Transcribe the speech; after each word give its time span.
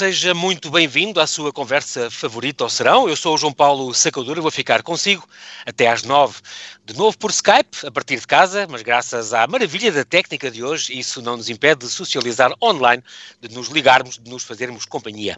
seja 0.00 0.32
muito 0.32 0.70
bem-vindo 0.70 1.20
à 1.20 1.26
sua 1.26 1.52
conversa 1.52 2.10
favorita 2.10 2.64
ao 2.64 2.70
serão. 2.70 3.06
Eu 3.06 3.14
sou 3.14 3.34
o 3.34 3.36
João 3.36 3.52
Paulo 3.52 3.92
Sacadura 3.92 4.40
e 4.40 4.40
vou 4.40 4.50
ficar 4.50 4.82
consigo 4.82 5.28
até 5.66 5.88
às 5.88 6.04
nove, 6.04 6.38
de 6.86 6.96
novo 6.96 7.18
por 7.18 7.30
Skype, 7.30 7.86
a 7.86 7.90
partir 7.90 8.18
de 8.18 8.26
casa, 8.26 8.66
mas 8.70 8.80
graças 8.80 9.34
à 9.34 9.46
maravilha 9.46 9.92
da 9.92 10.02
técnica 10.02 10.50
de 10.50 10.64
hoje, 10.64 10.98
isso 10.98 11.20
não 11.20 11.36
nos 11.36 11.50
impede 11.50 11.80
de 11.80 11.92
socializar 11.92 12.50
online, 12.62 13.04
de 13.42 13.54
nos 13.54 13.68
ligarmos, 13.68 14.18
de 14.18 14.30
nos 14.30 14.42
fazermos 14.42 14.86
companhia. 14.86 15.36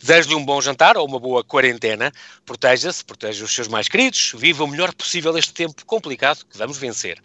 Desejo-lhe 0.00 0.34
um 0.34 0.44
bom 0.44 0.60
jantar 0.60 0.96
ou 0.96 1.06
uma 1.06 1.20
boa 1.20 1.44
quarentena. 1.44 2.12
Proteja-se, 2.44 3.04
proteja 3.04 3.44
os 3.44 3.54
seus 3.54 3.68
mais 3.68 3.86
queridos, 3.86 4.32
viva 4.36 4.64
o 4.64 4.66
melhor 4.66 4.92
possível 4.92 5.38
este 5.38 5.54
tempo 5.54 5.86
complicado 5.86 6.44
que 6.50 6.58
vamos 6.58 6.78
vencer. 6.78 7.16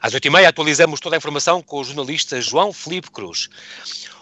Às 0.00 0.14
oito 0.14 0.26
e 0.26 0.30
meia 0.30 0.48
atualizamos 0.48 0.98
toda 0.98 1.14
a 1.14 1.18
informação 1.18 1.60
com 1.60 1.78
o 1.78 1.84
jornalista 1.84 2.40
João 2.40 2.72
Felipe 2.72 3.10
Cruz. 3.10 3.50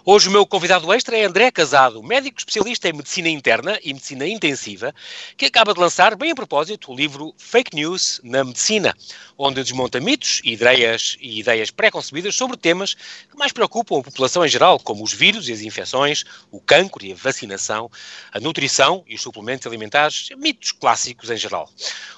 Hoje 0.02 0.30
o 0.30 0.32
meu 0.32 0.46
convidado 0.46 0.90
extra 0.94 1.14
é 1.18 1.24
André 1.24 1.50
Casado, 1.50 2.02
médico 2.02 2.38
especialista 2.38 2.88
em 2.88 2.94
medicina 2.94 3.28
interna 3.28 3.78
e 3.84 3.92
medicina 3.92 4.26
intensiva, 4.26 4.94
que 5.36 5.44
acaba 5.44 5.74
de 5.74 5.80
lançar, 5.80 6.16
bem 6.16 6.30
a 6.30 6.34
propósito, 6.34 6.90
o 6.90 6.96
livro 6.96 7.34
Fake 7.36 7.76
News 7.76 8.18
na 8.24 8.42
Medicina, 8.42 8.94
onde 9.36 9.62
desmonta 9.62 10.00
mitos 10.00 10.40
e 10.42 10.54
ideias, 10.54 11.18
e 11.20 11.40
ideias 11.40 11.70
pré-concebidas 11.70 12.34
sobre 12.34 12.56
temas 12.56 12.94
que 12.94 13.36
mais 13.36 13.52
preocupam 13.52 13.98
a 13.98 14.02
população 14.02 14.42
em 14.42 14.48
geral, 14.48 14.80
como 14.80 15.04
os 15.04 15.12
vírus 15.12 15.48
e 15.50 15.52
as 15.52 15.60
infecções, 15.60 16.24
o 16.50 16.60
cancro 16.60 17.04
e 17.04 17.12
a 17.12 17.14
vacinação, 17.14 17.90
a 18.32 18.40
nutrição 18.40 19.04
e 19.06 19.16
os 19.16 19.20
suplementos 19.20 19.66
alimentares, 19.66 20.30
mitos 20.38 20.72
clássicos 20.72 21.28
em 21.28 21.36
geral. 21.36 21.68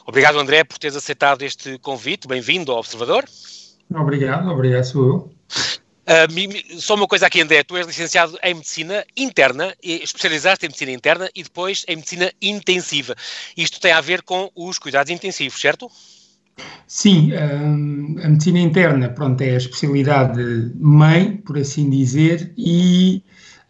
Obrigado, 0.07 0.39
André, 0.39 0.63
por 0.63 0.79
teres 0.79 0.97
aceitado 0.97 1.43
este 1.43 1.79
convite. 1.79 2.29
Bem-vindo 2.29 2.71
ao 2.71 2.79
Observador. 2.79 3.25
Obrigado, 3.93 4.49
obrigado, 4.49 4.85
sou 4.85 5.05
eu. 5.05 5.82
Só 6.79 6.95
uma 6.95 7.07
coisa 7.07 7.27
aqui, 7.27 7.41
André, 7.41 7.63
tu 7.63 7.77
és 7.77 7.87
licenciado 7.87 8.39
em 8.43 8.55
Medicina 8.55 9.05
Interna, 9.17 9.75
especializaste 9.83 10.67
em 10.67 10.69
Medicina 10.69 10.93
Interna 10.93 11.31
e 11.35 11.43
depois 11.43 11.85
em 11.87 11.97
Medicina 11.97 12.33
Intensiva. 12.41 13.15
Isto 13.57 13.81
tem 13.81 13.93
a 13.93 14.01
ver 14.01 14.23
com 14.23 14.51
os 14.55 14.79
cuidados 14.79 15.13
intensivos, 15.13 15.61
certo? 15.61 15.91
Sim, 16.87 17.33
um, 17.33 18.17
a 18.23 18.29
Medicina 18.29 18.59
Interna, 18.59 19.09
pronto, 19.09 19.41
é 19.41 19.51
a 19.51 19.57
especialidade 19.57 20.73
mãe, 20.75 21.37
por 21.39 21.57
assim 21.57 21.89
dizer, 21.89 22.53
e 22.59 23.23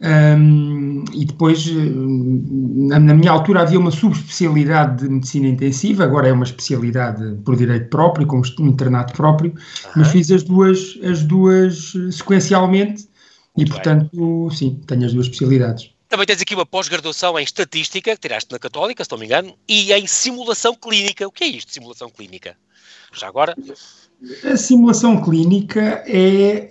um, 0.03 1.05
e 1.13 1.23
depois, 1.23 1.65
na, 1.65 2.99
na, 2.99 3.13
minha 3.13 3.31
altura, 3.31 3.61
havia 3.61 3.79
uma 3.79 3.91
subespecialidade 3.91 5.03
de 5.03 5.09
medicina 5.09 5.47
intensiva, 5.47 6.03
agora 6.03 6.27
é 6.27 6.33
uma 6.33 6.43
especialidade 6.43 7.37
por 7.45 7.55
direito 7.55 7.89
próprio, 7.89 8.27
com 8.27 8.41
um 8.59 8.67
internato 8.67 9.13
próprio, 9.13 9.51
uhum. 9.51 9.91
mas 9.95 10.09
fiz 10.09 10.29
as 10.29 10.43
duas, 10.43 10.99
as 11.03 11.23
duas 11.23 11.93
sequencialmente 12.11 13.07
Muito 13.55 13.69
e, 13.69 13.71
portanto, 13.71 14.47
bem. 14.47 14.57
sim, 14.57 14.81
tenho 14.85 15.05
as 15.05 15.13
duas 15.13 15.27
especialidades. 15.27 15.89
Também 16.09 16.25
tens 16.25 16.41
aqui 16.41 16.53
uma 16.53 16.65
pós-graduação 16.65 17.39
em 17.39 17.43
Estatística, 17.43 18.11
que 18.11 18.21
tiraste 18.21 18.51
na 18.51 18.59
Católica, 18.59 19.03
se 19.03 19.11
não 19.11 19.17
me 19.17 19.25
engano, 19.25 19.55
e 19.67 19.93
em 19.93 20.05
Simulação 20.05 20.75
Clínica. 20.75 21.25
O 21.25 21.31
que 21.31 21.45
é 21.45 21.47
isto, 21.47 21.71
Simulação 21.71 22.09
Clínica? 22.09 22.55
Já 23.13 23.27
agora? 23.27 23.55
A 24.49 24.55
simulação 24.55 25.21
clínica 25.21 26.03
é, 26.07 26.69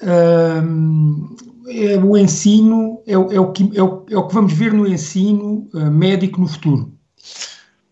um, 0.64 1.36
é 1.68 1.96
o 1.96 2.16
ensino, 2.16 3.02
é, 3.06 3.12
é, 3.12 3.16
o 3.16 3.52
que, 3.52 3.70
é, 3.74 3.82
o, 3.82 4.06
é 4.10 4.16
o 4.16 4.26
que 4.26 4.34
vamos 4.34 4.52
ver 4.52 4.72
no 4.72 4.86
ensino 4.86 5.68
uh, 5.74 5.90
médico 5.90 6.40
no 6.40 6.48
futuro. 6.48 6.92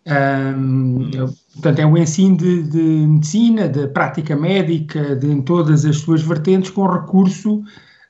Um, 0.06 1.10
portanto, 1.52 1.78
é 1.78 1.86
o 1.86 1.96
ensino 1.96 2.36
de, 2.36 2.62
de, 2.64 2.82
medicina, 3.06 3.68
de 3.68 3.86
prática 3.88 4.36
médica, 4.36 5.14
de, 5.16 5.30
em 5.30 5.42
todas 5.42 5.84
as 5.84 5.98
suas 5.98 6.22
vertentes, 6.22 6.70
com 6.70 6.86
recurso 6.86 7.62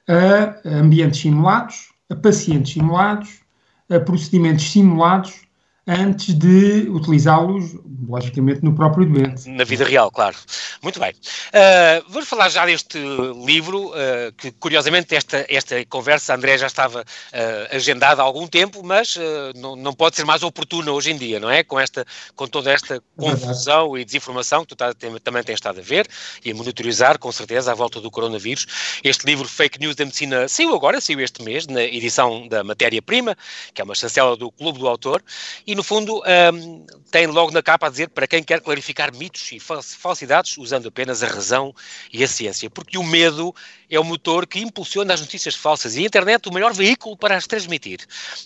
a 0.08 0.56
ambientes 0.78 1.20
simulados, 1.20 1.92
a 2.08 2.16
pacientes 2.16 2.72
simulados, 2.72 3.40
a 3.88 4.00
procedimentos 4.00 4.70
simulados 4.70 5.49
antes 5.86 6.34
de 6.34 6.88
utilizá-los, 6.90 7.74
logicamente, 8.08 8.62
no 8.62 8.74
próprio 8.74 9.06
doente. 9.06 9.48
Na 9.48 9.64
vida 9.64 9.84
real, 9.84 10.10
claro. 10.10 10.36
Muito 10.82 10.98
bem. 10.98 11.12
Uh, 11.12 12.04
vamos 12.08 12.28
falar 12.28 12.48
já 12.48 12.64
deste 12.64 12.98
livro, 13.44 13.88
uh, 13.88 14.32
que 14.36 14.50
curiosamente 14.52 15.14
esta, 15.14 15.46
esta 15.48 15.84
conversa, 15.86 16.34
André, 16.34 16.58
já 16.58 16.66
estava 16.66 17.00
uh, 17.02 17.76
agendada 17.76 18.22
há 18.22 18.24
algum 18.24 18.46
tempo, 18.46 18.82
mas 18.84 19.16
não, 19.54 19.76
não 19.76 19.92
pode 19.92 20.16
ser 20.16 20.24
mais 20.24 20.42
oportuna 20.42 20.92
hoje 20.92 21.10
em 21.10 21.16
dia, 21.16 21.40
não 21.40 21.50
é? 21.50 21.62
Com, 21.62 21.78
esta, 21.78 22.06
com 22.34 22.46
toda 22.46 22.70
esta 22.70 22.96
é 22.96 23.00
confusão 23.16 23.96
e 23.96 24.04
desinformação 24.04 24.62
que 24.62 24.68
tu 24.68 24.76
tá, 24.76 24.94
tem, 24.94 25.14
também 25.18 25.42
tens 25.42 25.54
estado 25.54 25.80
a 25.80 25.82
ver 25.82 26.06
e 26.44 26.50
a 26.50 26.54
monitorizar, 26.54 27.18
com 27.18 27.30
certeza, 27.30 27.72
à 27.72 27.74
volta 27.74 28.00
do 28.00 28.10
coronavírus. 28.10 28.66
Este 29.04 29.26
livro, 29.26 29.46
Fake 29.48 29.78
News 29.78 29.96
da 29.96 30.04
Medicina, 30.04 30.48
saiu 30.48 30.74
agora, 30.74 31.00
saiu 31.00 31.20
este 31.20 31.42
mês, 31.42 31.66
na 31.66 31.82
edição 31.82 32.46
da 32.48 32.64
Matéria-Prima, 32.64 33.36
que 33.74 33.80
é 33.80 33.84
uma 33.84 33.94
chancela 33.94 34.36
do 34.36 34.50
Clube 34.50 34.78
do 34.78 34.88
Autor, 34.88 35.22
e 35.70 35.74
no 35.76 35.84
fundo 35.84 36.20
um, 36.52 36.84
tem 37.12 37.28
logo 37.28 37.52
na 37.52 37.62
capa 37.62 37.86
a 37.86 37.90
dizer 37.90 38.08
para 38.08 38.26
quem 38.26 38.42
quer 38.42 38.60
clarificar 38.60 39.14
mitos 39.16 39.52
e 39.52 39.60
falsidades 39.60 40.58
usando 40.58 40.88
apenas 40.88 41.22
a 41.22 41.28
razão 41.28 41.72
e 42.12 42.24
a 42.24 42.26
ciência, 42.26 42.68
porque 42.68 42.98
o 42.98 43.04
medo 43.04 43.54
é 43.88 44.00
o 44.00 44.02
motor 44.02 44.48
que 44.48 44.58
impulsiona 44.58 45.14
as 45.14 45.20
notícias 45.20 45.54
falsas 45.54 45.94
e 45.94 46.00
a 46.00 46.02
internet 46.02 46.48
o 46.48 46.52
maior 46.52 46.72
veículo 46.72 47.16
para 47.16 47.36
as 47.36 47.46
transmitir. 47.46 48.00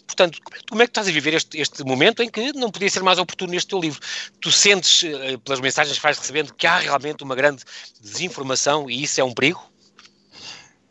Portanto, 0.06 0.38
como 0.68 0.82
é 0.82 0.84
que 0.84 0.90
estás 0.90 1.08
a 1.08 1.10
viver 1.10 1.32
este, 1.32 1.58
este 1.58 1.82
momento 1.82 2.22
em 2.22 2.28
que 2.28 2.52
não 2.52 2.70
podia 2.70 2.90
ser 2.90 3.02
mais 3.02 3.18
oportuno 3.18 3.52
neste 3.52 3.68
teu 3.68 3.80
livro? 3.80 4.00
Tu 4.38 4.52
sentes, 4.52 5.02
eh, 5.02 5.38
pelas 5.38 5.60
mensagens 5.60 5.96
que 5.96 6.02
vais 6.02 6.18
recebendo, 6.18 6.52
que 6.52 6.66
há 6.66 6.76
realmente 6.76 7.24
uma 7.24 7.34
grande 7.34 7.62
desinformação 8.02 8.90
e 8.90 9.02
isso 9.02 9.18
é 9.18 9.24
um 9.24 9.32
perigo? 9.32 9.62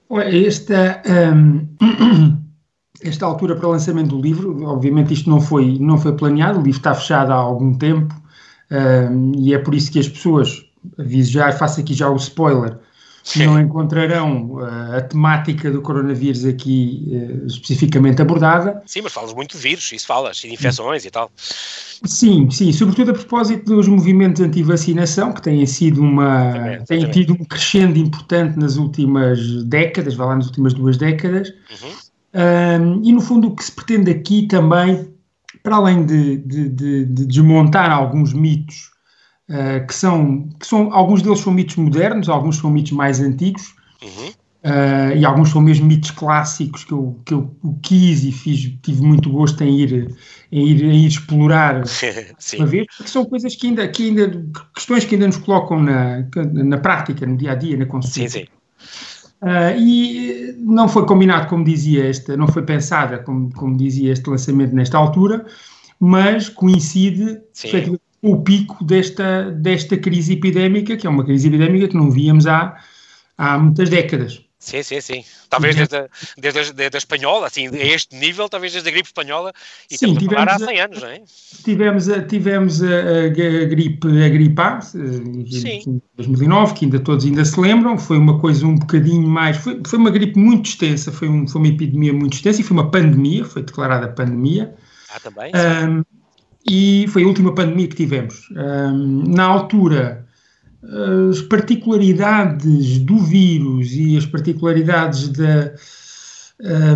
Esta... 0.09 0.99
Um... 1.05 2.43
esta 3.03 3.25
altura 3.25 3.55
para 3.55 3.67
o 3.67 3.71
lançamento 3.71 4.09
do 4.09 4.21
livro, 4.21 4.63
obviamente 4.65 5.13
isto 5.13 5.29
não 5.29 5.41
foi, 5.41 5.77
não 5.79 5.97
foi 5.97 6.13
planeado, 6.13 6.59
o 6.59 6.63
livro 6.63 6.77
está 6.77 6.93
fechado 6.93 7.31
há 7.31 7.35
algum 7.35 7.73
tempo 7.73 8.13
uh, 8.71 9.35
e 9.37 9.53
é 9.53 9.57
por 9.57 9.75
isso 9.75 9.91
que 9.91 9.99
as 9.99 10.07
pessoas, 10.07 10.65
aviso 10.97 11.31
já, 11.31 11.51
faço 11.51 11.79
aqui 11.79 11.93
já 11.93 12.09
o 12.09 12.15
spoiler, 12.15 12.77
Sim. 13.23 13.45
não 13.45 13.59
encontrarão 13.59 14.55
uh, 14.55 14.97
a 14.97 15.01
temática 15.01 15.71
do 15.71 15.81
coronavírus 15.81 16.43
aqui 16.43 17.07
uh, 17.09 17.47
especificamente 17.47 18.21
abordada. 18.21 18.81
Sim, 18.85 19.01
mas 19.01 19.13
falas 19.13 19.33
muito 19.33 19.55
de 19.55 19.63
vírus, 19.63 19.91
isso 19.93 20.05
falas, 20.05 20.37
de 20.37 20.53
infecções 20.53 21.05
e 21.05 21.09
tal. 21.09 21.31
Sim, 21.37 22.51
sim, 22.51 22.73
sobretudo 22.73 23.11
a 23.11 23.13
propósito 23.13 23.63
dos 23.63 23.87
movimentos 23.87 24.41
anti-vacinação, 24.41 25.31
que 25.31 25.41
têm 25.41 25.65
sido 25.65 26.01
uma, 26.01 26.51
também, 26.51 26.85
têm 26.85 27.11
tido 27.11 27.33
um 27.33 27.45
crescendo 27.45 27.97
importante 27.97 28.59
nas 28.59 28.75
últimas 28.75 29.63
décadas, 29.63 30.15
vai 30.15 30.27
lá 30.27 30.35
nas 30.35 30.47
últimas 30.47 30.73
duas 30.73 30.97
décadas, 30.97 31.49
uhum. 31.49 31.91
Um, 32.33 33.01
e 33.03 33.11
no 33.11 33.21
fundo 33.21 33.49
o 33.49 33.55
que 33.55 33.63
se 33.63 33.71
pretende 33.71 34.09
aqui 34.09 34.47
também, 34.47 35.13
para 35.61 35.75
além 35.75 36.05
de, 36.05 36.37
de, 36.37 36.69
de, 36.69 37.05
de 37.05 37.25
desmontar 37.25 37.91
alguns 37.91 38.33
mitos, 38.33 38.89
uh, 39.49 39.85
que, 39.85 39.93
são, 39.93 40.49
que 40.59 40.65
são, 40.65 40.91
alguns 40.91 41.21
deles 41.21 41.39
são 41.39 41.53
mitos 41.53 41.75
modernos, 41.75 42.29
alguns 42.29 42.57
são 42.57 42.71
mitos 42.71 42.91
mais 42.91 43.19
antigos, 43.19 43.75
uhum. 44.01 44.29
uh, 44.29 45.15
e 45.15 45.23
alguns 45.23 45.49
são 45.51 45.61
mesmo 45.61 45.85
mitos 45.85 46.09
clássicos 46.09 46.83
que 46.83 46.91
eu, 46.91 47.21
que 47.23 47.35
eu 47.35 47.55
quis 47.83 48.23
e 48.23 48.31
fiz, 48.31 48.73
tive 48.81 49.03
muito 49.03 49.29
gosto 49.29 49.63
em 49.63 49.79
ir, 49.79 50.17
em 50.51 50.67
ir, 50.67 50.83
em 50.83 51.03
ir 51.03 51.07
explorar 51.07 51.83
uma 52.57 52.65
vez, 52.65 52.87
porque 52.97 53.11
são 53.11 53.25
coisas 53.25 53.55
que 53.55 53.67
ainda, 53.67 53.87
que 53.87 54.07
ainda, 54.07 54.43
questões 54.73 55.05
que 55.05 55.13
ainda 55.13 55.27
nos 55.27 55.37
colocam 55.37 55.79
na, 55.83 56.25
na 56.51 56.79
prática, 56.79 57.27
no 57.27 57.37
dia 57.37 57.51
a 57.51 57.55
dia, 57.55 57.77
na 57.77 57.85
consciência. 57.85 58.41
Sim, 58.41 58.47
sim. 58.47 58.63
Uh, 59.43 59.77
e 59.77 60.55
não 60.57 60.87
foi 60.87 61.05
combinado, 61.05 61.49
como 61.49 61.65
dizia 61.65 62.07
esta, 62.07 62.37
não 62.37 62.47
foi 62.47 62.63
pensada, 62.63 63.19
como, 63.19 63.53
como 63.53 63.75
dizia 63.75 64.13
este 64.13 64.29
lançamento 64.29 64.73
nesta 64.73 64.97
altura, 64.97 65.45
mas 65.99 66.47
coincide 66.47 67.41
com 68.21 68.31
o 68.31 68.41
pico 68.41 68.81
desta, 68.85 69.51
desta 69.51 69.97
crise 69.97 70.31
epidémica, 70.31 70.95
que 70.95 71.05
é 71.05 71.09
uma 71.09 71.25
crise 71.25 71.49
epidémica 71.49 71.89
que 71.89 71.97
não 71.97 72.09
víamos 72.09 72.47
há, 72.47 72.77
há 73.37 73.59
muitas 73.59 73.89
décadas. 73.89 74.41
Sim, 74.63 74.81
sim, 74.81 75.01
sim. 75.01 75.25
Talvez 75.49 75.75
desde 75.75 75.97
a, 75.97 76.07
desde, 76.37 76.59
a, 76.59 76.63
desde 76.71 76.95
a 76.95 76.97
espanhola, 76.97 77.47
assim, 77.47 77.67
a 77.67 77.85
este 77.85 78.15
nível, 78.15 78.47
talvez 78.47 78.71
desde 78.71 78.87
a 78.87 78.91
gripe 78.93 79.09
espanhola, 79.09 79.51
e 79.91 79.97
sim, 79.97 80.05
estamos 80.05 80.25
a 80.25 80.29
falar 80.29 80.49
há 80.55 80.59
100 80.59 80.79
anos, 80.79 81.01
não 81.01 81.07
é? 81.09 81.21
Tivemos 81.65 82.09
a, 82.09 82.21
tivemos 82.21 82.81
a, 82.81 82.87
a, 82.87 83.27
gripe, 83.27 84.07
a 84.07 84.29
gripe 84.29 84.61
A, 84.61 84.79
em 84.95 86.01
2009, 86.15 86.73
que 86.75 86.85
ainda 86.85 86.99
todos 86.99 87.25
ainda 87.25 87.43
se 87.43 87.59
lembram, 87.59 87.97
foi 87.97 88.17
uma 88.17 88.39
coisa 88.39 88.65
um 88.65 88.75
bocadinho 88.75 89.27
mais, 89.27 89.57
foi, 89.57 89.81
foi 89.85 89.99
uma 89.99 90.09
gripe 90.09 90.39
muito 90.39 90.67
extensa, 90.67 91.11
foi, 91.11 91.27
um, 91.27 91.45
foi 91.45 91.59
uma 91.59 91.67
epidemia 91.67 92.13
muito 92.13 92.35
extensa 92.35 92.61
e 92.61 92.63
foi 92.63 92.77
uma 92.77 92.89
pandemia, 92.89 93.43
foi 93.43 93.63
declarada 93.63 94.07
pandemia. 94.07 94.73
Ah, 95.13 95.19
também? 95.19 95.51
Um, 95.53 96.03
e 96.65 97.05
foi 97.09 97.23
a 97.23 97.27
última 97.27 97.53
pandemia 97.53 97.89
que 97.89 97.97
tivemos. 97.97 98.49
Um, 98.51 99.25
na 99.27 99.43
altura 99.43 100.25
as 101.29 101.41
particularidades 101.41 102.99
do 102.99 103.17
vírus 103.17 103.93
e 103.93 104.17
as 104.17 104.25
particularidades 104.25 105.29
da, 105.29 105.73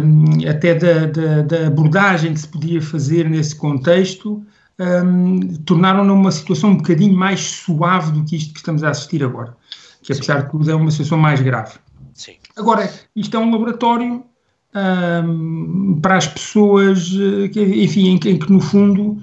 um, 0.04 0.50
até 0.50 0.75
da, 0.75 1.06
da, 1.06 1.42
da, 1.44 1.68
abordagem 1.68 2.34
que 2.34 2.42
se 2.42 2.48
podia 2.48 2.81
fazer 2.81 3.30
nesse 3.30 3.56
contexto 3.56 4.45
um, 4.80 5.39
tornaram-na 5.66 6.13
uma 6.13 6.31
situação 6.31 6.72
um 6.72 6.78
bocadinho 6.78 7.16
mais 7.16 7.39
suave 7.39 8.12
do 8.12 8.24
que 8.24 8.36
isto 8.36 8.54
que 8.54 8.60
estamos 8.60 8.84
a 8.84 8.89
assistir 8.89 9.24
agora, 9.24 9.56
que 10.04 10.12
apesar 10.12 10.39
Sim. 10.39 10.45
de 10.45 10.51
tudo 10.51 10.72
é 10.72 10.75
uma 10.75 10.92
situação 10.92 11.18
mais 11.18 11.42
grave. 11.42 11.75
Sim. 12.13 12.36
Agora, 12.56 12.92
isto 13.16 13.38
é 13.38 13.39
um 13.39 13.51
laboratório 13.51 14.24
um, 14.75 16.00
para 16.01 16.18
as 16.18 16.28
pessoas, 16.28 17.10
que, 17.54 17.62
enfim, 17.84 18.10
em 18.10 18.18
que, 18.18 18.30
em 18.30 18.38
que 18.38 18.51
no 18.51 18.60
fundo 18.60 19.18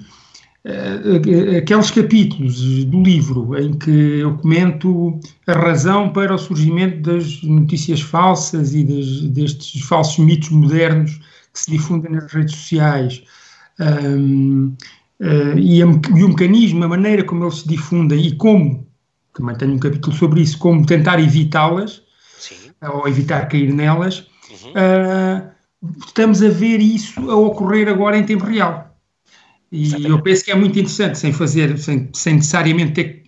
aqueles 1.57 1.91
capítulos 1.91 2.85
do 2.85 3.03
livro 3.03 3.55
em 3.59 3.73
que 3.73 4.19
eu 4.19 4.35
comento 4.37 5.19
a 5.45 5.53
razão 5.53 6.11
para 6.11 6.33
o 6.33 6.37
surgimento 6.37 7.01
das 7.01 7.43
notícias 7.43 8.01
falsas 8.01 8.73
e 8.73 8.83
das, 8.83 9.21
destes 9.29 9.81
falsos 9.81 10.17
mitos 10.25 10.49
modernos 10.49 11.19
que 11.53 11.59
se 11.59 11.71
difundem 11.71 12.11
nas 12.13 12.31
redes 12.31 12.55
sociais. 12.55 13.23
Um, 13.79 14.75
uh, 15.19 15.57
e, 15.57 15.83
a, 15.83 15.85
e, 15.85 16.23
o 16.23 16.29
mecanismo, 16.29 16.83
a 16.83 16.87
maneira 16.87 17.23
como 17.23 17.43
eles 17.43 17.59
se 17.59 17.67
difundem 17.67 18.25
e 18.25 18.35
como, 18.35 18.87
também 19.35 19.55
tenho 19.55 19.73
um 19.73 19.79
capítulo 19.79 20.15
sobre 20.15 20.41
isso, 20.41 20.57
como 20.57 20.85
tentar 20.85 21.19
evitá-las 21.19 22.01
ou 22.93 23.07
evitar 23.07 23.47
cair 23.47 23.71
nelas, 23.71 24.27
uhum. 24.49 24.71
uh, 24.71 25.97
estamos 26.05 26.41
a 26.41 26.49
ver 26.49 26.79
isso 26.81 27.29
a 27.29 27.35
ocorrer 27.35 27.87
agora 27.87 28.17
em 28.17 28.23
tempo 28.23 28.45
real. 28.45 28.84
E 29.71 29.83
Exatamente. 29.83 30.11
eu 30.11 30.21
penso 30.21 30.45
que 30.45 30.51
é 30.51 30.55
muito 30.55 30.79
interessante, 30.79 31.17
sem 31.17 31.33
fazer, 31.33 31.77
sem, 31.77 32.09
sem 32.13 32.35
necessariamente 32.35 32.93
ter. 32.93 33.23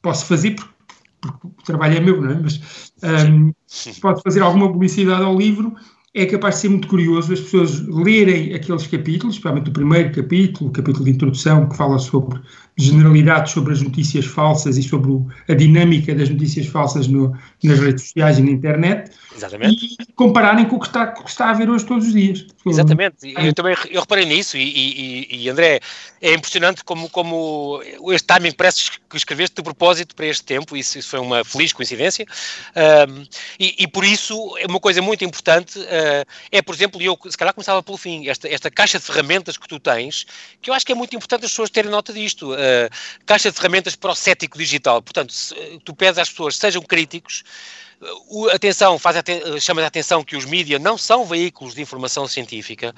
Posso 0.00 0.26
fazer 0.26 0.52
porque, 0.54 0.74
porque 1.20 1.46
o 1.46 1.64
trabalho 1.64 1.96
é 1.96 2.00
meu, 2.00 2.20
não 2.22 2.30
é? 2.30 2.40
Mas 2.40 2.92
um, 3.02 3.52
pode 4.00 4.22
fazer 4.22 4.40
alguma 4.40 4.70
publicidade 4.70 5.22
ao 5.22 5.36
livro 5.36 5.74
é 6.14 6.26
capaz 6.26 6.56
de 6.56 6.60
ser 6.62 6.68
muito 6.70 6.88
curioso 6.88 7.32
as 7.32 7.40
pessoas 7.40 7.80
lerem 7.86 8.54
aqueles 8.54 8.86
capítulos, 8.86 9.34
especialmente 9.34 9.70
o 9.70 9.72
primeiro 9.72 10.12
capítulo, 10.12 10.70
o 10.70 10.72
capítulo 10.72 11.04
de 11.04 11.10
introdução, 11.10 11.68
que 11.68 11.76
fala 11.76 11.98
sobre 11.98 12.40
generalidades 12.78 13.52
sobre 13.52 13.72
as 13.72 13.82
notícias 13.82 14.24
falsas 14.24 14.76
e 14.76 14.82
sobre 14.84 15.10
o, 15.10 15.26
a 15.48 15.54
dinâmica 15.54 16.14
das 16.14 16.28
notícias 16.28 16.66
falsas 16.66 17.08
no, 17.08 17.36
nas 17.62 17.78
redes 17.80 18.04
sociais 18.04 18.38
e 18.38 18.42
na 18.42 18.50
internet. 18.52 19.10
Exatamente. 19.36 19.96
E 20.00 20.12
compararem 20.14 20.64
com 20.64 20.76
o 20.76 20.80
que 20.80 20.86
está, 20.86 21.08
com 21.08 21.22
o 21.22 21.24
que 21.24 21.30
está 21.30 21.50
a 21.50 21.52
ver 21.52 21.68
hoje 21.68 21.84
todos 21.84 22.06
os 22.06 22.12
dias. 22.12 22.46
Exatamente. 22.64 23.34
Eu 23.36 23.52
também 23.52 23.76
eu 23.90 24.00
reparei 24.00 24.24
nisso 24.24 24.56
e, 24.56 24.62
e, 24.62 25.42
e, 25.42 25.50
André, 25.50 25.80
é 26.20 26.34
impressionante 26.34 26.84
como, 26.84 27.08
como 27.10 27.80
este 28.12 28.26
timing 28.26 28.52
parece 28.52 28.92
que 29.08 29.16
escreveste 29.16 29.56
de 29.56 29.62
propósito 29.62 30.14
para 30.14 30.26
este 30.26 30.44
tempo, 30.44 30.76
isso, 30.76 30.98
isso 30.98 31.10
foi 31.10 31.18
uma 31.18 31.44
feliz 31.44 31.72
coincidência. 31.72 32.26
Um, 32.76 33.24
e, 33.58 33.74
e, 33.80 33.88
por 33.88 34.04
isso, 34.04 34.56
é 34.58 34.66
uma 34.66 34.80
coisa 34.80 35.02
muito 35.02 35.24
importante 35.24 35.78
é, 36.50 36.62
por 36.62 36.74
exemplo, 36.74 37.00
eu 37.00 37.18
se 37.28 37.36
calhar 37.36 37.54
começava 37.54 37.82
pelo 37.82 37.96
fim, 37.96 38.28
esta, 38.28 38.48
esta 38.48 38.70
caixa 38.70 38.98
de 38.98 39.04
ferramentas 39.04 39.56
que 39.56 39.68
tu 39.68 39.78
tens, 39.78 40.26
que 40.60 40.70
eu 40.70 40.74
acho 40.74 40.84
que 40.84 40.92
é 40.92 40.94
muito 40.94 41.14
importante 41.14 41.44
as 41.44 41.50
pessoas 41.50 41.70
terem 41.70 41.90
nota 41.90 42.12
disto. 42.12 42.52
Uh, 42.52 42.88
caixa 43.26 43.50
de 43.50 43.56
ferramentas 43.56 43.96
para 43.96 44.10
o 44.10 44.14
cético 44.14 44.58
digital. 44.58 45.02
Portanto, 45.02 45.32
se, 45.32 45.54
tu 45.84 45.94
pedes 45.94 46.18
às 46.18 46.28
pessoas 46.30 46.56
sejam 46.56 46.82
críticos, 46.82 47.42
atenção, 48.52 48.98
faz 48.98 49.16
chama 49.60 49.82
a 49.82 49.86
atenção 49.86 50.22
que 50.22 50.36
os 50.36 50.44
mídias 50.44 50.80
não 50.80 50.96
são 50.96 51.24
veículos 51.24 51.74
de 51.74 51.82
informação 51.82 52.28
científica. 52.28 52.94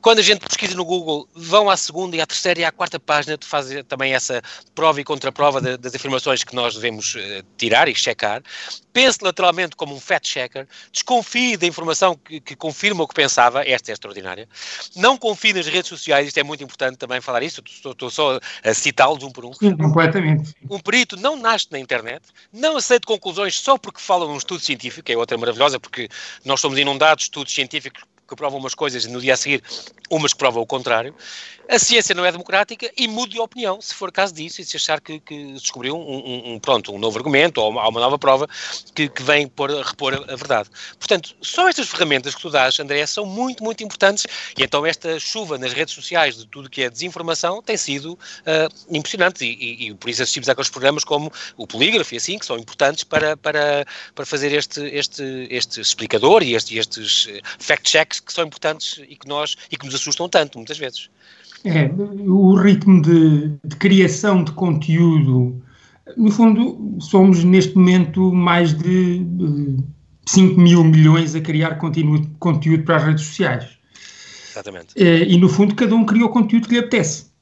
Quando 0.00 0.20
a 0.20 0.22
gente 0.22 0.40
pesquisa 0.40 0.74
no 0.74 0.84
Google, 0.84 1.28
vão 1.34 1.68
à 1.68 1.76
segunda 1.76 2.16
e 2.16 2.20
à 2.20 2.26
terceira 2.26 2.60
e 2.60 2.64
à 2.64 2.70
quarta 2.70 3.00
página 3.00 3.36
de 3.36 3.46
fazer 3.46 3.84
também 3.84 4.14
essa 4.14 4.42
prova 4.74 5.00
e 5.00 5.04
contraprova 5.04 5.60
de, 5.60 5.76
das 5.76 5.94
informações 5.94 6.44
que 6.44 6.54
nós 6.54 6.74
devemos 6.74 7.14
uh, 7.14 7.44
tirar 7.56 7.88
e 7.88 7.94
checar. 7.94 8.42
Pense 8.92 9.18
lateralmente 9.22 9.74
como 9.74 9.92
um 9.92 9.98
fact-checker, 9.98 10.68
desconfie 10.92 11.56
da 11.56 11.66
informação 11.66 12.14
que, 12.14 12.40
que, 12.40 12.54
confirma 12.54 13.02
o 13.02 13.08
que 13.08 13.14
pensava, 13.14 13.68
esta 13.68 13.90
é 13.90 13.92
extraordinária. 13.92 14.48
Não 14.94 15.18
confie 15.18 15.52
nas 15.52 15.66
redes 15.66 15.88
sociais, 15.88 16.28
isto 16.28 16.38
é 16.38 16.44
muito 16.44 16.62
importante 16.62 16.96
também 16.96 17.20
falar 17.20 17.42
isso, 17.42 17.60
estou, 17.66 17.90
estou 17.90 18.08
só 18.08 18.38
a 18.62 18.72
citá-los 18.72 19.24
um 19.24 19.32
por 19.32 19.44
um. 19.44 19.52
Sim, 19.52 19.76
completamente. 19.76 20.54
Um 20.70 20.78
perito 20.78 21.16
não 21.16 21.36
nasce 21.36 21.66
na 21.72 21.80
internet, 21.80 22.22
não 22.52 22.76
aceita 22.76 23.04
conclusões 23.04 23.58
só 23.58 23.76
porque 23.76 24.00
falam 24.00 24.30
uns 24.30 24.43
estudo 24.44 24.60
científico, 24.60 25.10
é 25.10 25.16
outra 25.16 25.36
maravilhosa, 25.36 25.80
porque 25.80 26.08
nós 26.44 26.60
somos 26.60 26.78
inundados 26.78 27.22
de 27.22 27.24
estudos 27.24 27.52
científicos 27.52 28.04
que 28.28 28.34
provam 28.36 28.58
umas 28.58 28.74
coisas 28.74 29.04
e 29.04 29.08
no 29.08 29.20
dia 29.20 29.34
a 29.34 29.36
seguir 29.36 29.62
umas 30.10 30.32
que 30.32 30.38
provam 30.38 30.62
o 30.62 30.66
contrário. 30.66 31.14
A 31.68 31.78
ciência 31.78 32.14
não 32.14 32.24
é 32.26 32.30
democrática 32.30 32.90
e 32.96 33.08
mude 33.08 33.32
de 33.32 33.40
opinião, 33.40 33.80
se 33.80 33.94
for 33.94 34.12
caso 34.12 34.34
disso, 34.34 34.60
e 34.60 34.64
se 34.64 34.76
achar 34.76 35.00
que, 35.00 35.18
que 35.20 35.52
descobriu 35.54 35.96
um, 35.96 36.00
um, 36.00 36.52
um, 36.52 36.58
pronto, 36.58 36.92
um 36.92 36.98
novo 36.98 37.16
argumento 37.16 37.58
ou 37.58 37.70
uma, 37.70 37.88
uma 37.88 38.00
nova 38.00 38.18
prova 38.18 38.46
que, 38.94 39.08
que 39.08 39.22
vem 39.22 39.48
por, 39.48 39.70
repor 39.70 40.12
a, 40.12 40.32
a, 40.32 40.36
verdade. 40.36 40.68
Portanto, 40.98 41.34
só 41.40 41.68
estas 41.68 41.88
ferramentas 41.88 42.34
que 42.34 42.42
tu 42.42 42.50
dás, 42.50 42.78
André, 42.78 43.06
são 43.06 43.24
muito, 43.24 43.64
muito 43.64 43.82
importantes 43.82 44.26
e 44.58 44.62
então 44.62 44.84
esta 44.84 45.18
chuva 45.18 45.56
nas 45.56 45.72
redes 45.72 45.94
sociais 45.94 46.36
de 46.36 46.46
tudo 46.46 46.68
que 46.68 46.82
é 46.82 46.90
desinformação 46.90 47.62
tem 47.62 47.76
sido 47.78 48.12
uh, 48.12 48.94
impressionante 48.94 49.44
e, 49.44 49.54
e, 49.54 49.88
e, 49.88 49.94
por 49.94 50.10
isso 50.10 50.22
assistimos 50.22 50.48
àqueles 50.48 50.68
programas 50.68 51.02
como 51.02 51.32
o 51.56 51.66
Polígrafo 51.66 52.12
e 52.14 52.18
assim, 52.18 52.38
que 52.38 52.44
são 52.44 52.58
importantes 52.58 53.04
para, 53.04 53.38
para, 53.38 53.86
para 54.14 54.26
fazer 54.26 54.52
este, 54.52 54.80
este, 54.88 55.48
este 55.50 55.80
explicador 55.80 56.42
e 56.42 56.54
este, 56.54 56.76
estes 56.76 57.26
eh, 57.30 57.40
fact-checks 58.14 58.20
que 58.20 58.32
são 58.32 58.46
importantes 58.46 59.00
e 59.08 59.16
que, 59.16 59.26
nós, 59.26 59.56
e 59.70 59.76
que 59.76 59.86
nos 59.86 59.94
assustam 59.94 60.28
tanto, 60.28 60.58
muitas 60.58 60.78
vezes. 60.78 61.08
É, 61.64 61.90
o 62.26 62.54
ritmo 62.54 63.00
de, 63.00 63.52
de, 63.64 63.76
criação 63.76 64.44
de 64.44 64.52
conteúdo, 64.52 65.62
no 66.16 66.30
fundo, 66.30 66.98
somos 67.00 67.42
neste 67.42 67.74
momento 67.74 68.32
mais 68.32 68.74
de 68.74 69.24
5 70.26 70.60
mil 70.60 70.84
milhões 70.84 71.34
a 71.34 71.40
criar 71.40 71.76
conteúdo, 71.76 72.30
conteúdo 72.38 72.84
para 72.84 72.96
as 72.96 73.04
redes 73.04 73.24
sociais. 73.24 73.78
Exatamente. 74.50 74.88
É, 74.96 75.24
e 75.24 75.38
no 75.38 75.48
fundo, 75.48 75.74
cada 75.74 75.94
um 75.94 76.04
cria 76.04 76.26
o 76.26 76.28
conteúdo 76.28 76.68
que 76.68 76.74
lhe 76.74 76.80
apetece. 76.80 77.32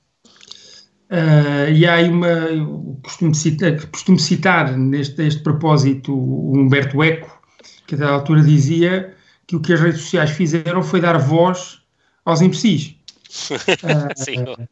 Uh, 1.11 1.71
e 1.71 1.87
há 1.87 2.01
uma, 2.09 2.99
costumo 3.03 3.35
citar, 3.35 3.87
costumo 3.89 4.19
citar 4.19 4.79
neste, 4.79 5.23
neste 5.23 5.43
propósito 5.43 6.15
o 6.15 6.57
Humberto 6.57 7.03
Eco, 7.03 7.39
que 7.87 7.97
a 7.97 8.09
altura 8.09 8.41
dizia 8.41 9.15
que 9.53 9.57
o 9.57 9.61
que 9.61 9.73
as 9.75 9.81
redes 9.81 10.01
sociais 10.01 10.31
fizeram 10.31 10.83
foi 10.83 11.01
dar 11.01 11.19
voz 11.19 11.79
aos 12.25 12.41
imbecis. 12.41 12.97
Sim. 14.17 14.45
Uh, 14.45 14.69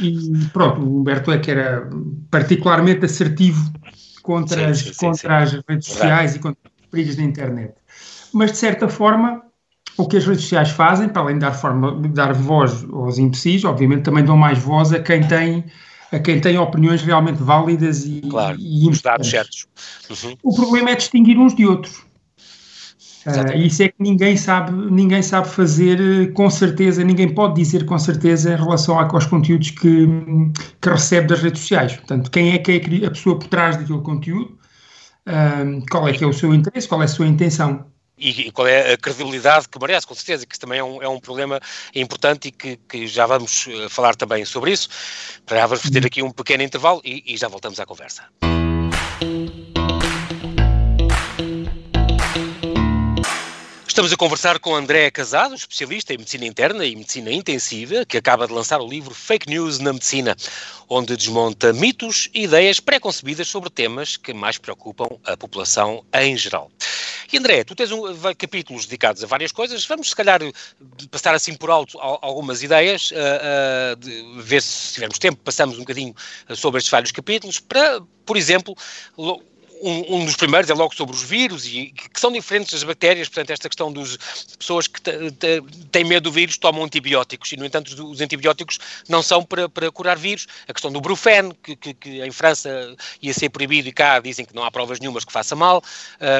e 0.00 0.46
pronto, 0.52 0.80
o 0.80 1.00
Humberto 1.00 1.30
é 1.30 1.38
que 1.38 1.50
era 1.50 1.88
particularmente 2.30 3.04
assertivo 3.04 3.72
contra, 4.22 4.74
sim, 4.74 4.90
as, 4.90 4.96
sim, 4.96 5.06
contra 5.06 5.38
as 5.38 5.52
redes 5.52 5.88
sociais 5.88 6.36
e 6.36 6.38
contra 6.38 6.58
as 6.64 6.90
brigas 6.90 7.16
da 7.16 7.22
internet. 7.22 7.74
Mas, 8.32 8.52
de 8.52 8.58
certa 8.58 8.88
forma, 8.88 9.42
o 9.96 10.06
que 10.06 10.16
as 10.16 10.26
redes 10.26 10.42
sociais 10.42 10.70
fazem, 10.70 11.08
para 11.08 11.22
além 11.22 11.34
de 11.34 11.40
dar, 11.40 11.52
forma, 11.52 12.00
de 12.00 12.08
dar 12.08 12.32
voz 12.32 12.84
aos 12.92 13.18
imbecis, 13.18 13.64
obviamente 13.64 14.02
também 14.02 14.24
dão 14.24 14.36
mais 14.36 14.58
voz 14.58 14.92
a 14.92 15.00
quem 15.00 15.26
tem 15.26 15.64
a 16.12 16.20
quem 16.20 16.40
tem 16.40 16.56
opiniões 16.56 17.02
realmente 17.02 17.42
válidas 17.42 18.04
e, 18.04 18.20
claro, 18.20 18.56
e 18.60 18.88
os 18.88 19.02
dados 19.02 19.28
certos. 19.28 19.66
Uhum. 20.08 20.36
O 20.42 20.54
problema 20.54 20.90
é 20.90 20.94
distinguir 20.94 21.36
uns 21.36 21.54
de 21.54 21.66
outros. 21.66 22.06
Uh, 23.26 23.56
isso 23.58 23.82
é 23.82 23.88
que 23.88 23.96
ninguém 23.98 24.36
sabe, 24.36 24.72
ninguém 24.90 25.20
sabe 25.20 25.48
fazer 25.48 26.32
com 26.32 26.48
certeza, 26.48 27.02
ninguém 27.02 27.28
pode 27.34 27.56
dizer 27.56 27.84
com 27.84 27.98
certeza 27.98 28.52
em 28.52 28.56
relação 28.56 28.98
aos 28.98 29.26
conteúdos 29.26 29.70
que, 29.70 30.06
que 30.80 30.88
recebe 30.88 31.26
das 31.26 31.42
redes 31.42 31.60
sociais. 31.60 31.96
Portanto, 31.96 32.30
quem 32.30 32.52
é 32.52 32.58
que 32.58 32.72
é 32.72 33.06
a 33.06 33.10
pessoa 33.10 33.38
por 33.38 33.48
trás 33.48 33.76
daquele 33.76 34.00
conteúdo, 34.00 34.56
uh, 35.26 35.84
qual 35.90 36.08
é 36.08 36.12
que 36.12 36.22
é 36.22 36.26
o 36.26 36.32
seu 36.32 36.54
interesse, 36.54 36.86
qual 36.86 37.02
é 37.02 37.06
a 37.06 37.08
sua 37.08 37.26
intenção. 37.26 37.84
E, 38.18 38.48
e, 38.48 38.50
qual 38.50 38.66
é 38.66 38.94
a 38.94 38.96
credibilidade 38.96 39.68
que 39.68 39.78
merece, 39.78 40.06
com 40.06 40.14
certeza, 40.14 40.46
que 40.46 40.54
isso 40.54 40.60
também 40.60 40.78
é 40.78 40.84
um, 40.84 41.02
é 41.02 41.08
um 41.08 41.20
problema 41.20 41.60
importante 41.94 42.48
e 42.48 42.50
que, 42.50 42.78
que, 42.88 43.06
já 43.06 43.26
vamos 43.26 43.68
eh, 43.68 43.90
falar 43.90 44.16
também 44.16 44.42
sobre 44.46 44.72
isso. 44.72 44.88
Para 45.44 45.68
ter 45.68 46.00
uhum. 46.00 46.06
aqui 46.06 46.22
um 46.22 46.30
pequeno 46.30 46.62
intervalo 46.62 47.02
e, 47.04 47.22
e 47.26 47.36
já 47.36 47.46
voltamos 47.46 47.78
à 47.78 47.84
conversa. 47.84 48.22
Estamos 53.96 54.12
a 54.12 54.16
conversar 54.18 54.58
com 54.58 54.74
André 54.74 55.10
Casado, 55.10 55.54
especialista 55.54 56.12
em 56.12 56.18
medicina 56.18 56.44
interna 56.44 56.84
e 56.84 56.94
medicina 56.94 57.32
intensiva, 57.32 58.04
que 58.04 58.18
acaba 58.18 58.46
de 58.46 58.52
lançar 58.52 58.78
o 58.78 58.86
livro 58.86 59.14
Fake 59.14 59.48
News 59.48 59.78
na 59.78 59.90
Medicina, 59.90 60.36
onde 60.86 61.16
desmonta 61.16 61.72
mitos 61.72 62.28
e 62.34 62.42
ideias 62.42 62.78
pré-concebidas 62.78 63.48
sobre 63.48 63.70
temas 63.70 64.18
que 64.18 64.34
mais 64.34 64.58
preocupam 64.58 65.08
a 65.24 65.34
população 65.34 66.04
em 66.12 66.36
geral. 66.36 66.70
E 67.32 67.38
André, 67.38 67.64
tu 67.64 67.74
tens 67.74 67.90
um, 67.90 68.02
capítulos 68.36 68.84
dedicados 68.84 69.24
a 69.24 69.26
várias 69.26 69.50
coisas, 69.50 69.86
vamos 69.86 70.10
se 70.10 70.14
calhar 70.14 70.40
passar 71.10 71.34
assim 71.34 71.54
por 71.54 71.70
alto 71.70 71.98
algumas 71.98 72.62
ideias, 72.62 73.12
uh, 73.12 73.14
uh, 73.14 73.96
de, 73.96 74.42
ver 74.42 74.60
se, 74.60 74.92
tivermos 74.92 75.18
tempo, 75.18 75.38
passamos 75.42 75.76
um 75.76 75.80
bocadinho 75.80 76.14
sobre 76.54 76.80
estes 76.80 76.90
vários 76.90 77.12
capítulos, 77.12 77.60
para, 77.60 78.02
por 78.26 78.36
exemplo, 78.36 78.76
um, 79.82 80.24
dos 80.24 80.36
primeiros 80.36 80.70
é 80.70 80.74
logo 80.74 80.94
sobre 80.94 81.14
os 81.14 81.22
vírus 81.22 81.66
e 81.66 81.92
que 81.92 82.20
são 82.20 82.32
diferentes 82.32 82.72
das 82.72 82.82
bactérias, 82.82 83.28
portanto, 83.28 83.50
esta 83.50 83.68
questão 83.68 83.92
das 83.92 84.16
pessoas 84.58 84.86
que 84.86 85.00
têm 85.90 86.04
medo 86.04 86.24
do 86.24 86.32
vírus 86.32 86.56
tomam 86.56 86.84
antibióticos 86.84 87.52
e, 87.52 87.56
no 87.56 87.64
entanto, 87.64 87.88
os, 87.88 87.98
os 87.98 88.20
antibióticos 88.20 88.78
não 89.08 89.22
são 89.22 89.42
para, 89.42 89.68
para, 89.68 89.90
curar 89.90 90.16
vírus. 90.16 90.46
A 90.66 90.72
questão 90.72 90.90
do 90.90 91.00
Brufen, 91.00 91.52
que, 91.62 91.76
que, 91.76 91.94
que, 91.94 92.22
em 92.22 92.30
França 92.30 92.96
ia 93.20 93.34
ser 93.34 93.50
proibido 93.50 93.88
e 93.88 93.92
cá 93.92 94.18
dizem 94.18 94.44
que 94.44 94.54
não 94.54 94.64
há 94.64 94.70
provas 94.70 94.98
nenhumas 94.98 95.24
que 95.24 95.32
faça 95.32 95.54
mal. 95.54 95.82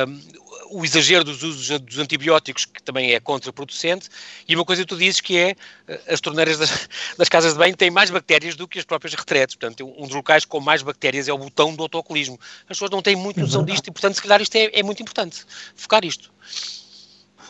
Um, 0.08 0.46
o 0.70 0.84
exagero 0.84 1.24
dos 1.24 1.42
usos 1.42 1.78
dos 1.80 1.98
antibióticos, 1.98 2.64
que 2.64 2.82
também 2.82 3.12
é 3.12 3.20
contraproducente, 3.20 4.08
e 4.48 4.54
uma 4.54 4.64
coisa 4.64 4.82
que 4.82 4.88
tu 4.88 4.96
dizes 4.96 5.20
que 5.20 5.36
é 5.36 5.56
eh, 5.86 6.00
as 6.08 6.20
torneiras 6.20 6.58
das, 6.58 6.88
das, 7.16 7.28
casas 7.28 7.52
de 7.52 7.58
banho 7.58 7.76
têm 7.76 7.90
mais 7.90 8.10
bactérias 8.10 8.56
do 8.56 8.66
que 8.66 8.78
as 8.78 8.84
próprias 8.84 9.14
retretes. 9.14 9.56
Portanto, 9.56 9.92
um 9.96 10.06
dos 10.06 10.14
locais 10.14 10.44
com 10.44 10.60
mais 10.60 10.82
bactérias 10.82 11.28
é 11.28 11.32
o 11.32 11.38
botão 11.38 11.74
do 11.74 11.82
autocolismo. 11.82 12.38
As 12.62 12.76
pessoas 12.76 12.90
não 12.90 13.02
têm 13.02 13.16
muito 13.26 13.40
noção 13.40 13.64
disto 13.64 13.88
e, 13.88 13.90
portanto, 13.92 14.14
se 14.14 14.22
calhar 14.22 14.40
isto 14.40 14.56
é, 14.56 14.70
é 14.72 14.82
muito 14.82 15.02
importante, 15.02 15.44
focar 15.74 16.04
isto. 16.04 16.30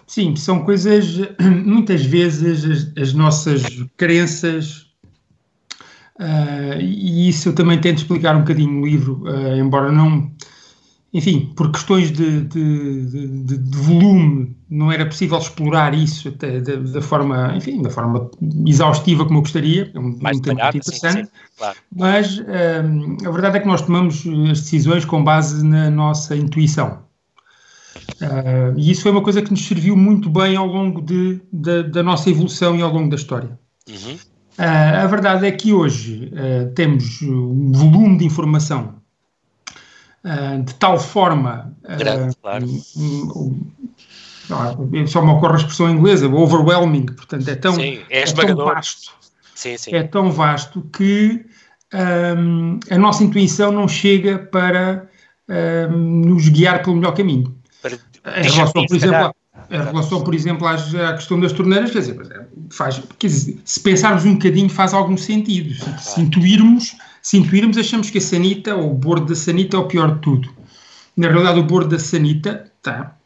Sim, 0.06 0.36
são 0.36 0.64
coisas, 0.64 1.18
muitas 1.64 2.04
vezes, 2.04 2.64
as, 2.64 3.02
as 3.02 3.12
nossas 3.12 3.62
crenças, 3.96 4.86
uh, 6.18 6.80
e 6.80 7.28
isso 7.28 7.48
eu 7.48 7.54
também 7.54 7.80
tento 7.80 7.98
explicar 7.98 8.36
um 8.36 8.40
bocadinho 8.40 8.72
no 8.72 8.86
livro, 8.86 9.22
uh, 9.24 9.56
embora 9.56 9.90
não, 9.90 10.30
enfim, 11.16 11.50
por 11.56 11.72
questões 11.72 12.12
de, 12.12 12.42
de, 12.42 13.06
de, 13.06 13.56
de, 13.56 13.78
volume, 13.78 14.54
não 14.68 14.92
era 14.92 15.06
possível 15.06 15.38
explorar 15.38 15.94
isso 15.94 16.28
até 16.28 16.60
da, 16.60 16.76
da, 16.76 17.00
forma, 17.00 17.54
enfim, 17.56 17.80
da 17.80 17.88
forma 17.88 18.30
exaustiva 18.66 19.24
como 19.24 19.38
eu 19.38 19.42
gostaria, 19.42 19.90
é 19.94 19.98
um, 19.98 20.18
Mais 20.20 20.36
um 20.36 20.42
tema 20.42 20.62
muito 20.64 20.76
interessante, 20.76 21.20
sim, 21.20 21.24
sim, 21.24 21.30
claro. 21.56 21.78
mas 21.96 22.38
uh, 22.38 23.26
a 23.26 23.30
verdade 23.30 23.56
é 23.56 23.60
que 23.60 23.66
nós 23.66 23.80
tomamos 23.80 24.26
as 24.50 24.60
decisões 24.60 25.06
com 25.06 25.24
base 25.24 25.64
na 25.64 25.88
nossa 25.90 26.36
intuição. 26.36 26.98
Uh, 28.20 28.76
e 28.76 28.90
isso 28.90 29.00
foi 29.00 29.10
uma 29.10 29.22
coisa 29.22 29.40
que 29.40 29.50
nos 29.50 29.66
serviu 29.66 29.96
muito 29.96 30.28
bem 30.28 30.54
ao 30.54 30.66
longo 30.66 31.00
de, 31.00 31.40
de, 31.50 31.84
da 31.84 32.02
nossa 32.02 32.28
evolução 32.28 32.76
e 32.76 32.82
ao 32.82 32.92
longo 32.92 33.08
da 33.08 33.16
história. 33.16 33.58
Uhum. 33.88 34.16
Uh, 34.58 35.02
a 35.02 35.06
verdade 35.06 35.46
é 35.46 35.50
que 35.50 35.72
hoje 35.72 36.30
uh, 36.34 36.70
temos 36.74 37.22
um 37.22 37.72
volume 37.72 38.18
de 38.18 38.26
informação 38.26 38.95
de 40.64 40.74
tal 40.74 40.98
forma. 40.98 41.72
Grande, 41.98 42.36
claro. 42.42 42.66
só 45.06 45.22
me 45.22 45.30
ocorre 45.30 45.54
a 45.54 45.56
expressão 45.56 45.90
inglesa, 45.90 46.28
overwhelming, 46.28 47.06
portanto, 47.06 47.48
é 47.48 47.54
tão, 47.54 47.74
sim, 47.74 48.00
é, 48.10 48.22
é 48.22 48.24
tão 48.26 48.56
vasto. 48.56 49.12
Sim, 49.54 49.78
sim. 49.78 49.94
É 49.94 50.02
tão 50.02 50.30
vasto 50.30 50.82
que 50.92 51.46
um, 51.94 52.78
a 52.90 52.98
nossa 52.98 53.24
intuição 53.24 53.72
não 53.72 53.88
chega 53.88 54.38
para 54.38 55.08
um, 55.48 55.96
nos 55.96 56.48
guiar 56.48 56.82
pelo 56.82 56.96
melhor 56.96 57.12
caminho 57.12 57.56
em 58.26 58.50
relação, 58.50 58.86
por 58.86 58.96
exemplo, 58.96 59.34
em 59.70 59.78
relação, 59.78 60.24
por 60.24 60.34
exemplo, 60.34 60.66
à 60.66 61.14
questão 61.14 61.40
das 61.40 61.52
torneiras, 61.52 61.90
quer 61.90 62.00
dizer, 62.00 62.20
é, 62.30 62.46
faz, 62.70 63.00
quer 63.18 63.26
dizer, 63.26 63.58
se 63.64 63.80
pensarmos 63.80 64.24
um 64.24 64.34
bocadinho 64.34 64.68
faz 64.68 64.92
algum 64.92 65.16
sentido. 65.16 65.74
Se, 65.74 66.10
se, 66.10 66.20
intuirmos, 66.20 66.96
se 67.26 67.38
intuirmos, 67.38 67.76
achamos 67.76 68.08
que 68.08 68.18
a 68.18 68.20
sanita 68.20 68.76
ou 68.76 68.92
o 68.92 68.94
bordo 68.94 69.26
da 69.26 69.34
sanita 69.34 69.76
é 69.76 69.80
o 69.80 69.88
pior 69.88 70.14
de 70.14 70.20
tudo. 70.20 70.48
Na 71.16 71.26
realidade, 71.26 71.58
o 71.58 71.64
bordo 71.64 71.90
da 71.90 71.98
sanita 71.98 72.70
está, 72.76 73.16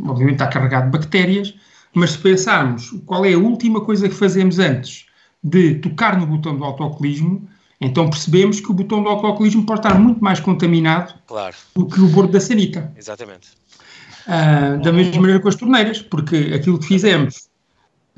obviamente 0.00 0.34
está 0.34 0.46
carregado 0.46 0.84
de 0.84 0.96
bactérias, 0.96 1.52
mas 1.92 2.12
se 2.12 2.18
pensarmos 2.18 2.94
qual 3.04 3.24
é 3.24 3.32
a 3.32 3.38
última 3.38 3.80
coisa 3.80 4.08
que 4.08 4.14
fazemos 4.14 4.60
antes 4.60 5.06
de 5.42 5.74
tocar 5.74 6.16
no 6.16 6.24
botão 6.24 6.56
do 6.56 6.62
autocolismo, 6.62 7.48
então 7.80 8.08
percebemos 8.08 8.60
que 8.60 8.70
o 8.70 8.74
botão 8.74 9.02
do 9.02 9.08
autocolismo 9.08 9.66
pode 9.66 9.80
estar 9.80 9.98
muito 9.98 10.22
mais 10.22 10.38
contaminado 10.38 11.14
claro. 11.26 11.56
do 11.74 11.84
que 11.84 12.00
o 12.00 12.06
bordo 12.06 12.30
da 12.30 12.40
sanita. 12.40 12.92
Exatamente. 12.96 13.48
Uh, 14.24 14.80
da 14.80 14.92
mesma 14.92 15.20
maneira 15.20 15.40
com 15.40 15.48
as 15.48 15.56
torneiras, 15.56 16.00
porque 16.00 16.52
aquilo 16.54 16.78
que 16.78 16.86
fizemos 16.86 17.48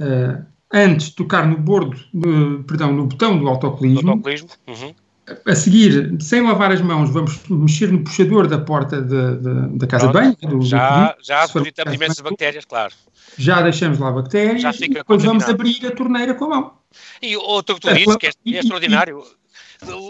uh, 0.00 0.44
antes 0.70 1.06
de 1.06 1.14
tocar 1.14 1.46
no 1.46 1.56
bordo, 1.56 1.96
de, 2.12 2.62
perdão, 2.64 2.92
no 2.92 3.06
botão 3.06 3.38
do 3.38 3.48
autocolismo, 3.48 4.10
autocolismo. 4.10 4.50
Uhum. 4.68 4.94
A 5.46 5.54
seguir, 5.54 6.16
sem 6.20 6.42
lavar 6.42 6.72
as 6.72 6.80
mãos, 6.80 7.10
vamos 7.10 7.40
mexer 7.48 7.90
no 7.90 8.02
puxador 8.02 8.46
da 8.46 8.58
porta 8.58 9.00
de, 9.00 9.36
de, 9.36 9.78
da 9.78 9.86
casa 9.86 10.10
Pronto. 10.10 10.36
de 10.40 10.46
banho. 10.46 10.58
Do, 10.58 10.66
já 10.66 11.12
do, 11.12 11.24
já 11.24 11.46
depositamos 11.46 11.94
imensas 11.94 12.20
bactérias, 12.20 12.64
claro. 12.64 12.92
Já 13.36 13.60
deixamos 13.62 13.98
lá 13.98 14.10
bactérias 14.10 14.62
já 14.62 14.72
e 14.80 14.88
depois 14.88 15.22
vamos 15.22 15.44
abrir 15.44 15.86
a 15.86 15.90
torneira 15.90 16.34
com 16.34 16.46
a 16.46 16.48
mão. 16.48 16.72
E 17.22 17.36
outro 17.36 17.76
que 17.76 17.82
tu 17.82 17.94
dizes, 17.94 18.16
que 18.16 18.26
é, 18.26 18.30
é 18.46 18.58
extraordinário, 18.58 19.22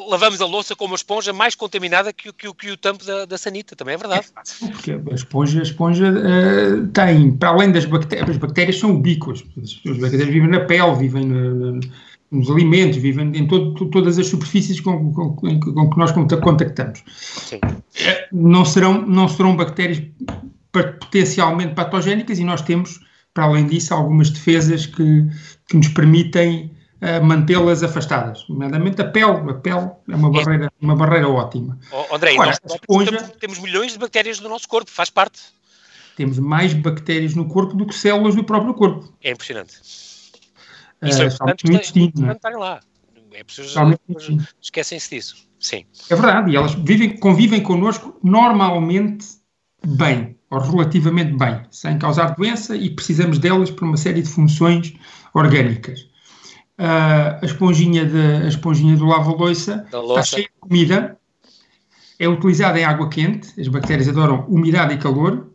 lavamos 0.08 0.40
a 0.40 0.46
louça 0.46 0.74
com 0.74 0.86
uma 0.86 0.96
esponja 0.96 1.32
mais 1.32 1.54
contaminada 1.54 2.12
que, 2.12 2.32
que, 2.32 2.52
que 2.54 2.70
o 2.70 2.76
tampo 2.76 3.04
da, 3.04 3.24
da, 3.24 3.38
sanita, 3.38 3.76
também 3.76 3.94
é 3.94 3.98
verdade. 3.98 4.26
É, 4.62 4.68
porque 4.68 4.92
a 4.92 5.14
esponja, 5.14 5.60
a 5.60 5.62
esponja 5.62 6.10
uh, 6.10 6.86
tem, 6.88 7.32
para 7.36 7.50
além 7.50 7.70
das 7.70 7.84
bactérias, 7.84 8.30
as 8.30 8.36
bactérias 8.36 8.78
são 8.78 8.92
ubíquas, 8.92 9.44
as 9.62 9.96
bactérias 9.98 10.28
vivem 10.28 10.48
na 10.48 10.60
pele, 10.60 10.94
vivem 10.96 11.24
no, 11.24 11.80
nos 12.30 12.50
alimentos, 12.50 12.96
vivem 12.98 13.32
em 13.36 13.46
todo, 13.46 13.86
todas 13.90 14.18
as 14.18 14.26
superfícies 14.28 14.80
com, 14.80 15.12
com, 15.12 15.34
com, 15.34 15.90
que 15.90 15.98
nós 15.98 16.12
contactamos. 16.12 17.02
Sim. 17.08 17.60
Eh, 18.04 18.28
não 18.32 18.64
serão, 18.64 19.02
não 19.02 19.28
serão 19.28 19.56
bactérias 19.56 20.00
potencialmente 20.70 21.74
patogénicas 21.74 22.38
e 22.38 22.44
nós 22.44 22.62
temos, 22.62 23.00
para 23.34 23.44
além 23.44 23.66
disso, 23.66 23.92
algumas 23.92 24.30
defesas 24.30 24.86
que, 24.86 25.26
que 25.68 25.76
nos 25.76 25.88
permitem 25.88 26.70
uh, 27.02 27.24
mantê-las 27.24 27.82
afastadas, 27.82 28.44
nomeadamente 28.48 29.00
a 29.02 29.04
pele. 29.04 29.50
A 29.50 29.54
pele 29.54 29.90
é 30.08 30.14
uma 30.14 30.30
barreira, 30.30 30.72
uma 30.80 30.94
barreira 30.94 31.28
ótima. 31.28 31.78
Oh, 31.90 32.14
André, 32.14 32.32
Agora, 32.34 32.56
nós 32.62 32.74
esponja, 32.74 33.32
temos 33.40 33.58
milhões 33.58 33.92
de 33.92 33.98
bactérias 33.98 34.38
no 34.38 34.48
nosso 34.48 34.68
corpo, 34.68 34.88
faz 34.88 35.10
parte. 35.10 35.40
Temos 36.16 36.38
mais 36.38 36.74
bactérias 36.74 37.34
no 37.34 37.48
corpo 37.48 37.74
do 37.74 37.86
que 37.86 37.94
células 37.94 38.36
do 38.36 38.44
próprio 38.44 38.74
corpo. 38.74 39.12
É 39.22 39.32
impressionante. 39.32 40.09
Isso 41.02 41.20
uh, 41.20 41.22
é 41.22 41.26
importante, 41.26 41.66
importante 41.66 42.28
é? 42.28 42.32
estarem 42.32 42.58
lá. 42.58 42.80
É 43.32 43.44
esquecem-se 44.60 45.10
disso. 45.10 45.48
Sim. 45.58 45.84
É 46.08 46.14
verdade, 46.14 46.50
e 46.50 46.56
elas 46.56 46.74
vivem, 46.74 47.16
convivem 47.16 47.62
connosco 47.62 48.18
normalmente 48.22 49.26
bem, 49.86 50.36
ou 50.50 50.58
relativamente 50.58 51.36
bem, 51.36 51.62
sem 51.70 51.98
causar 51.98 52.34
doença, 52.34 52.76
e 52.76 52.90
precisamos 52.90 53.38
delas 53.38 53.70
para 53.70 53.84
uma 53.84 53.96
série 53.96 54.22
de 54.22 54.28
funções 54.28 54.94
orgânicas 55.32 56.10
a 56.80 57.44
esponjinha, 57.44 58.06
de, 58.06 58.44
a 58.44 58.48
esponjinha 58.48 58.96
do 58.96 59.04
lava-loiça 59.04 59.84
está 59.86 60.22
cheia 60.22 60.44
de 60.44 60.60
comida, 60.60 61.18
é 62.18 62.26
utilizada 62.26 62.80
em 62.80 62.84
água 62.84 63.08
quente, 63.08 63.60
as 63.60 63.68
bactérias 63.68 64.08
adoram 64.08 64.46
umidade 64.48 64.94
e 64.94 64.98
calor, 64.98 65.50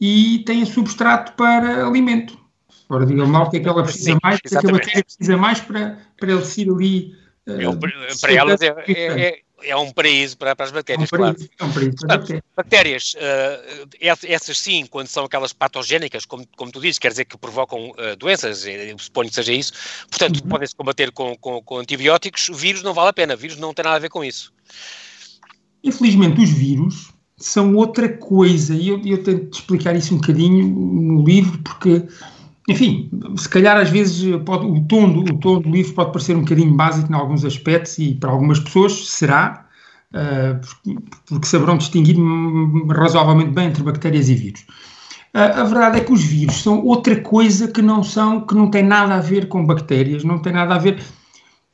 e 0.00 0.42
tem 0.46 0.64
substrato 0.64 1.32
para 1.32 1.86
alimento. 1.86 2.38
Ora, 2.90 3.06
digam-me 3.06 3.32
lá 3.32 3.44
o 3.44 3.50
que 3.50 3.58
é 3.58 3.60
que 3.60 3.68
ela 3.68 3.84
precisa 3.84 4.12
Sim, 4.12 4.18
mais, 4.20 4.38
o 4.38 4.42
que 4.42 4.48
é 4.48 4.60
que 4.60 4.66
a 4.66 4.72
bactéria 4.72 5.04
precisa 5.04 5.36
mais 5.36 5.60
para, 5.60 5.98
para 6.18 6.32
ele 6.32 6.44
ser 6.44 6.68
ali. 6.68 7.14
Uh, 7.46 7.78
para 8.20 8.32
elas 8.32 8.60
é, 8.60 8.66
é, 8.88 9.20
é, 9.20 9.40
é 9.62 9.76
um 9.76 9.92
paraíso 9.92 10.36
para, 10.36 10.56
para 10.56 10.66
as 10.66 10.72
bactérias, 10.72 11.10
é 11.10 11.16
um 11.16 11.18
paraíso, 11.18 11.48
claro. 11.56 11.60
É 11.60 11.64
um 11.64 11.72
paraíso 11.72 11.96
para 11.96 12.18
Portanto, 12.18 12.44
bactérias, 12.56 13.14
uh, 13.14 13.88
essas 14.02 14.58
sim, 14.58 14.86
quando 14.86 15.06
são 15.06 15.24
aquelas 15.24 15.52
patogénicas, 15.52 16.26
como, 16.26 16.44
como 16.56 16.72
tu 16.72 16.80
dizes, 16.80 16.98
quer 16.98 17.10
dizer 17.12 17.26
que 17.26 17.38
provocam 17.38 17.90
uh, 17.90 18.16
doenças, 18.18 18.64
suponho 18.98 19.28
que 19.28 19.36
seja 19.36 19.52
isso, 19.52 19.72
portanto, 20.10 20.40
uhum. 20.42 20.48
podem-se 20.48 20.74
combater 20.74 21.12
com, 21.12 21.36
com, 21.36 21.62
com 21.62 21.78
antibióticos, 21.78 22.48
o 22.48 22.54
vírus 22.54 22.82
não 22.82 22.92
vale 22.92 23.10
a 23.10 23.12
pena, 23.12 23.36
vírus 23.36 23.56
não 23.56 23.72
tem 23.72 23.84
nada 23.84 23.96
a 23.96 24.00
ver 24.00 24.10
com 24.10 24.24
isso. 24.24 24.52
Infelizmente, 25.82 26.42
os 26.42 26.50
vírus 26.50 27.12
são 27.36 27.74
outra 27.76 28.08
coisa, 28.08 28.74
e 28.74 28.88
eu, 28.88 29.00
eu 29.04 29.22
tento 29.22 29.56
explicar 29.56 29.96
isso 29.96 30.14
um 30.14 30.18
bocadinho 30.18 30.66
no 30.68 31.24
livro, 31.24 31.58
porque 31.62 32.04
enfim, 32.70 33.10
se 33.36 33.48
calhar 33.48 33.76
às 33.76 33.90
vezes 33.90 34.24
pode, 34.44 34.64
o, 34.64 34.80
tom 34.84 35.10
do, 35.12 35.34
o 35.34 35.38
tom 35.38 35.60
do 35.60 35.68
livro 35.68 35.92
pode 35.92 36.12
parecer 36.12 36.36
um 36.36 36.42
bocadinho 36.42 36.72
básico 36.72 37.10
em 37.10 37.16
alguns 37.16 37.44
aspectos 37.44 37.98
e 37.98 38.14
para 38.14 38.30
algumas 38.30 38.60
pessoas 38.60 39.08
será, 39.08 39.66
uh, 40.14 40.94
porque 41.26 41.48
saberão 41.48 41.76
distinguir 41.76 42.16
razoavelmente 42.88 43.50
bem 43.50 43.68
entre 43.68 43.82
bactérias 43.82 44.28
e 44.28 44.34
vírus. 44.36 44.60
Uh, 45.34 45.60
a 45.60 45.64
verdade 45.64 45.98
é 45.98 46.04
que 46.04 46.12
os 46.12 46.22
vírus 46.22 46.62
são 46.62 46.84
outra 46.84 47.20
coisa 47.20 47.66
que 47.66 47.82
não 47.82 48.04
são, 48.04 48.46
que 48.46 48.54
não 48.54 48.70
tem 48.70 48.84
nada 48.84 49.16
a 49.16 49.20
ver 49.20 49.48
com 49.48 49.66
bactérias, 49.66 50.22
não 50.22 50.38
tem 50.38 50.52
nada 50.52 50.76
a 50.76 50.78
ver. 50.78 51.02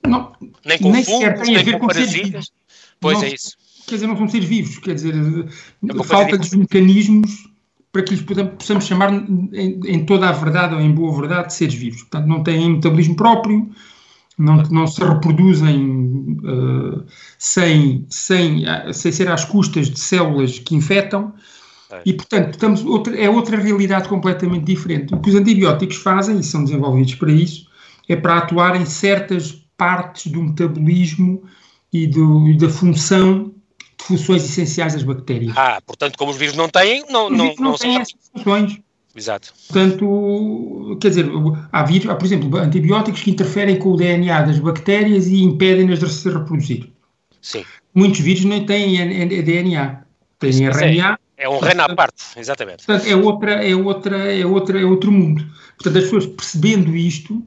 Não, 0.06 0.32
nem 0.64 0.78
com 0.78 0.92
nem 0.92 1.04
fungos, 1.04 1.42
tem 1.42 1.56
a 1.56 1.62
ver 1.62 1.78
com, 1.78 1.86
com 1.88 1.92
seres 1.92 2.12
vivos. 2.12 2.52
Pois 2.98 3.18
não, 3.18 3.24
é 3.26 3.34
isso. 3.34 3.54
Quer 3.86 3.96
dizer, 3.96 4.06
não 4.06 4.16
são 4.16 4.28
seres 4.28 4.48
vivos, 4.48 4.78
quer 4.78 4.94
dizer, 4.94 5.14
é 5.14 6.04
falta 6.04 6.38
de 6.38 6.56
mecanismos 6.56 7.54
para 7.96 8.02
que 8.02 8.14
lhes 8.14 8.22
possamos 8.58 8.84
chamar 8.84 9.10
em, 9.10 9.80
em, 9.86 10.04
toda 10.04 10.28
a 10.28 10.32
verdade 10.32 10.74
ou 10.74 10.80
em 10.82 10.92
boa 10.92 11.18
verdade 11.18 11.46
de 11.46 11.54
seres 11.54 11.74
vivos. 11.74 12.02
Portanto, 12.02 12.26
não 12.26 12.42
têm 12.42 12.72
metabolismo 12.72 13.16
próprio, 13.16 13.70
não, 14.36 14.56
não 14.64 14.86
se 14.86 15.02
reproduzem 15.02 16.36
uh, 16.44 17.02
sem, 17.38 18.04
sem, 18.10 18.64
sem 18.92 19.12
ser 19.12 19.30
às 19.30 19.46
custas 19.46 19.88
de 19.88 19.98
células 19.98 20.58
que 20.58 20.74
infectam. 20.74 21.32
É. 21.90 22.02
E, 22.04 22.12
portanto, 22.12 22.50
estamos 22.50 22.84
outra, 22.84 23.18
é 23.18 23.30
outra 23.30 23.56
realidade 23.56 24.10
completamente 24.10 24.66
diferente. 24.66 25.14
O 25.14 25.18
que 25.18 25.30
os 25.30 25.34
antibióticos 25.34 25.96
fazem, 25.96 26.38
e 26.38 26.42
são 26.42 26.64
desenvolvidos 26.64 27.14
para 27.14 27.32
isso, 27.32 27.66
é 28.06 28.14
para 28.14 28.36
atuar 28.36 28.78
em 28.78 28.84
certas 28.84 29.52
partes 29.78 30.30
do 30.30 30.42
metabolismo 30.42 31.44
e, 31.90 32.06
do, 32.06 32.46
e 32.46 32.58
da 32.58 32.68
função 32.68 33.54
funções 33.98 34.44
essenciais 34.44 34.94
das 34.94 35.02
bactérias. 35.02 35.54
Ah, 35.56 35.80
portanto, 35.84 36.16
como 36.16 36.30
os 36.30 36.36
vírus 36.36 36.56
não 36.56 36.68
têm, 36.68 37.04
não, 37.10 37.30
não, 37.30 37.46
não, 37.46 37.54
não 37.56 37.74
têm 37.74 37.96
essas 37.96 38.14
funções. 38.32 38.78
Exato. 39.16 39.54
Portanto, 39.68 40.98
quer 41.00 41.08
dizer, 41.08 41.26
há, 41.72 41.82
vírus, 41.84 42.10
há, 42.10 42.14
por 42.14 42.26
exemplo, 42.26 42.58
antibióticos 42.58 43.22
que 43.22 43.30
interferem 43.30 43.78
com 43.78 43.92
o 43.92 43.96
DNA 43.96 44.42
das 44.42 44.58
bactérias 44.58 45.26
e 45.26 45.42
impedem-nas 45.42 46.00
de 46.00 46.08
se 46.10 46.28
reproduzir. 46.28 46.90
Sim. 47.40 47.64
Muitos 47.94 48.20
vírus 48.20 48.44
nem 48.44 48.66
têm 48.66 49.26
DNA, 49.42 50.02
têm 50.38 50.66
RNA. 50.66 51.18
É, 51.38 51.44
é 51.44 51.48
um 51.48 51.58
RNA 51.58 51.84
à 51.84 51.94
parte, 51.94 52.24
exatamente. 52.36 52.84
Portanto, 52.84 53.10
é, 53.10 53.16
outra, 53.16 53.52
é, 53.66 53.74
outra, 53.74 54.32
é, 54.32 54.44
outra, 54.44 54.80
é 54.80 54.84
outro 54.84 55.10
mundo. 55.10 55.46
Portanto, 55.76 55.96
as 55.96 56.04
pessoas 56.04 56.26
percebendo 56.26 56.94
isto, 56.94 57.42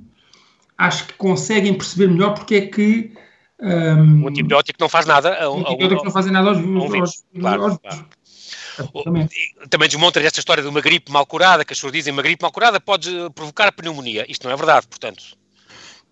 acho 0.76 1.06
que 1.06 1.14
conseguem 1.14 1.76
perceber 1.76 2.12
melhor 2.12 2.34
porque 2.34 2.56
é 2.56 2.62
que 2.62 3.12
um, 3.62 4.24
o 4.24 4.30
antibiótico 4.30 4.78
não 4.80 4.90
faz 4.90 5.06
nada. 5.06 5.50
o 5.50 5.60
antibiótico 5.60 6.06
não 6.06 6.12
faz 6.12 6.26
nada 6.28 6.50
aos, 6.50 6.58
vírus. 6.58 7.24
Claro, 7.38 7.80
claro. 7.80 8.06
também 9.70 9.90
desmonta 9.90 10.22
esta 10.22 10.40
história 10.40 10.64
de 10.64 10.70
uma 10.70 10.82
gripe 10.82 11.12
mal 11.12 11.26
curada, 11.26 11.66
que 11.66 11.74
as 11.74 11.78
pessoas 11.78 11.94
dizem 11.94 12.14
uma 12.14 12.22
gripe 12.22 12.42
mal 12.42 12.52
curada 12.52 12.80
pode 12.80 13.12
provocar 13.36 13.72
pneumonia. 13.72 14.26
Isto 14.30 14.46
não 14.46 14.54
é 14.54 14.56
verdade, 14.56 14.88
portanto. 14.88 15.24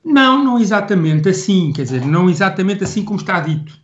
Não, 0.04 0.44
não 0.44 0.60
exatamente 0.60 1.30
assim, 1.30 1.72
quer 1.74 1.84
dizer, 1.84 2.06
não 2.06 2.30
exatamente 2.30 2.84
assim 2.84 3.04
como 3.04 3.20
está 3.20 3.40
dito. 3.40 3.78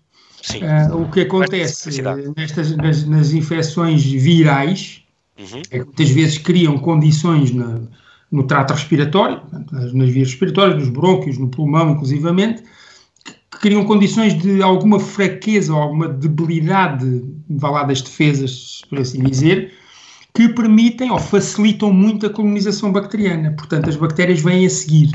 Uh, 0.56 1.02
o 1.02 1.10
que 1.10 1.22
acontece 1.22 2.04
nestas, 2.36 2.76
nas, 2.76 3.06
nas, 3.06 3.32
infecções 3.32 4.04
virais 4.04 5.02
uhum. 5.40 5.62
é 5.72 5.80
que 5.80 5.86
muitas 5.86 6.10
vezes 6.10 6.38
criam 6.38 6.78
condições 6.78 7.52
na, 7.54 7.80
no 8.30 8.44
trato 8.46 8.74
respiratório, 8.74 9.42
nas, 9.72 9.94
nas 9.94 10.10
vias 10.10 10.30
respiratórias, 10.32 10.80
nos 10.80 10.90
brônquios, 10.90 11.38
no 11.38 11.48
pulmão, 11.48 11.92
inclusivamente, 11.92 12.62
criam 13.64 13.86
condições 13.86 14.38
de 14.38 14.62
alguma 14.62 15.00
fraqueza 15.00 15.74
ou 15.74 15.80
alguma 15.80 16.10
debilidade, 16.10 17.24
vá 17.50 17.70
lá, 17.70 17.84
das 17.84 18.02
defesas, 18.02 18.82
por 18.90 19.00
assim 19.00 19.24
dizer, 19.24 19.72
que 20.34 20.50
permitem 20.50 21.10
ou 21.10 21.18
facilitam 21.18 21.90
muito 21.94 22.26
a 22.26 22.30
colonização 22.30 22.92
bacteriana. 22.92 23.52
Portanto, 23.52 23.90
as 23.90 23.96
bactérias 23.96 24.42
vêm 24.42 24.66
a 24.66 24.70
seguir. 24.70 25.12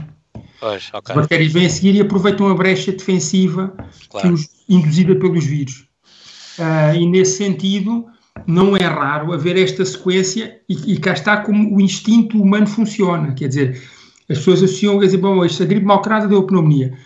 Pois, 0.59 0.89
okay. 0.95 1.15
As 1.15 1.21
bactérias 1.21 1.53
vêm 1.53 1.67
a 1.67 1.69
seguir 1.69 1.95
e 1.97 2.01
aproveitam 2.01 2.49
a 2.49 2.55
brecha 2.55 2.91
defensiva 2.91 3.71
claro. 4.09 4.33
os, 4.33 4.49
induzida 4.67 5.15
pelos 5.17 5.45
vírus. 5.45 5.87
Uh, 6.59 6.97
e 6.97 7.07
nesse 7.07 7.37
sentido, 7.37 8.07
não 8.47 8.75
é 8.75 8.85
raro 8.87 9.35
haver 9.35 9.59
esta 9.59 9.85
sequência 9.85 10.59
e, 10.67 10.95
e 10.95 10.97
cá 10.97 11.13
está 11.13 11.37
como 11.37 11.77
o 11.77 11.83
instinto 11.83 12.41
humano 12.41 12.67
funciona. 12.67 13.35
Quer 13.35 13.49
dizer, 13.49 13.83
as 14.27 14.39
pessoas 14.39 14.63
associam, 14.63 14.99
quer 14.99 15.05
dizer, 15.05 15.19
bom, 15.19 15.45
esta 15.45 15.67
gripe 15.67 15.85
malcrada 15.85 16.27
deu 16.27 16.43
pneumonia. 16.45 16.97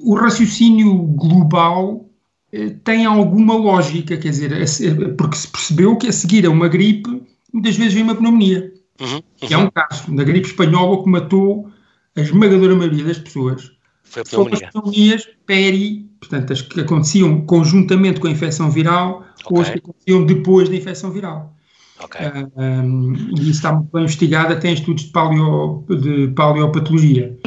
O 0.00 0.14
raciocínio 0.14 0.94
global 0.94 2.08
uh, 2.52 2.70
tem 2.84 3.06
alguma 3.06 3.54
lógica, 3.54 4.16
quer 4.16 4.30
dizer, 4.30 5.14
porque 5.16 5.36
se 5.36 5.48
percebeu 5.48 5.96
que 5.96 6.08
a 6.08 6.12
seguir 6.12 6.46
a 6.46 6.50
uma 6.50 6.68
gripe, 6.68 7.22
muitas 7.52 7.76
vezes 7.76 7.94
vem 7.94 8.02
uma 8.02 8.14
pneumonia. 8.14 8.72
Uhum, 9.00 9.14
uhum. 9.14 9.22
Que 9.36 9.54
é 9.54 9.58
um 9.58 9.70
caso, 9.70 10.12
na 10.12 10.24
gripe 10.24 10.48
espanhola 10.48 11.02
que 11.02 11.08
matou 11.08 11.70
a 12.16 12.20
esmagadora 12.20 12.74
maioria 12.74 13.04
das 13.04 13.18
pessoas 13.18 13.70
foi 14.02 14.24
pneumonia. 14.24 14.70
pneumonias 14.70 15.28
peri, 15.44 16.10
portanto, 16.20 16.52
as 16.52 16.62
que 16.62 16.80
aconteciam 16.80 17.42
conjuntamente 17.42 18.20
com 18.20 18.26
a 18.26 18.30
infecção 18.30 18.70
viral 18.70 19.24
okay. 19.44 19.56
ou 19.56 19.60
as 19.60 19.70
que 19.70 19.78
aconteciam 19.78 20.24
depois 20.24 20.68
da 20.68 20.76
infecção 20.76 21.10
viral. 21.10 21.54
Okay. 22.02 22.26
Uh, 22.26 22.60
um, 22.60 23.14
e 23.14 23.42
isso 23.42 23.50
está 23.50 23.72
muito 23.72 23.90
bem 23.92 24.02
investigado 24.02 24.52
até 24.52 24.68
em 24.68 24.74
estudos 24.74 25.04
de, 25.04 25.10
paleo, 25.10 25.84
de 25.88 26.28
paleopatologia. 26.28 27.38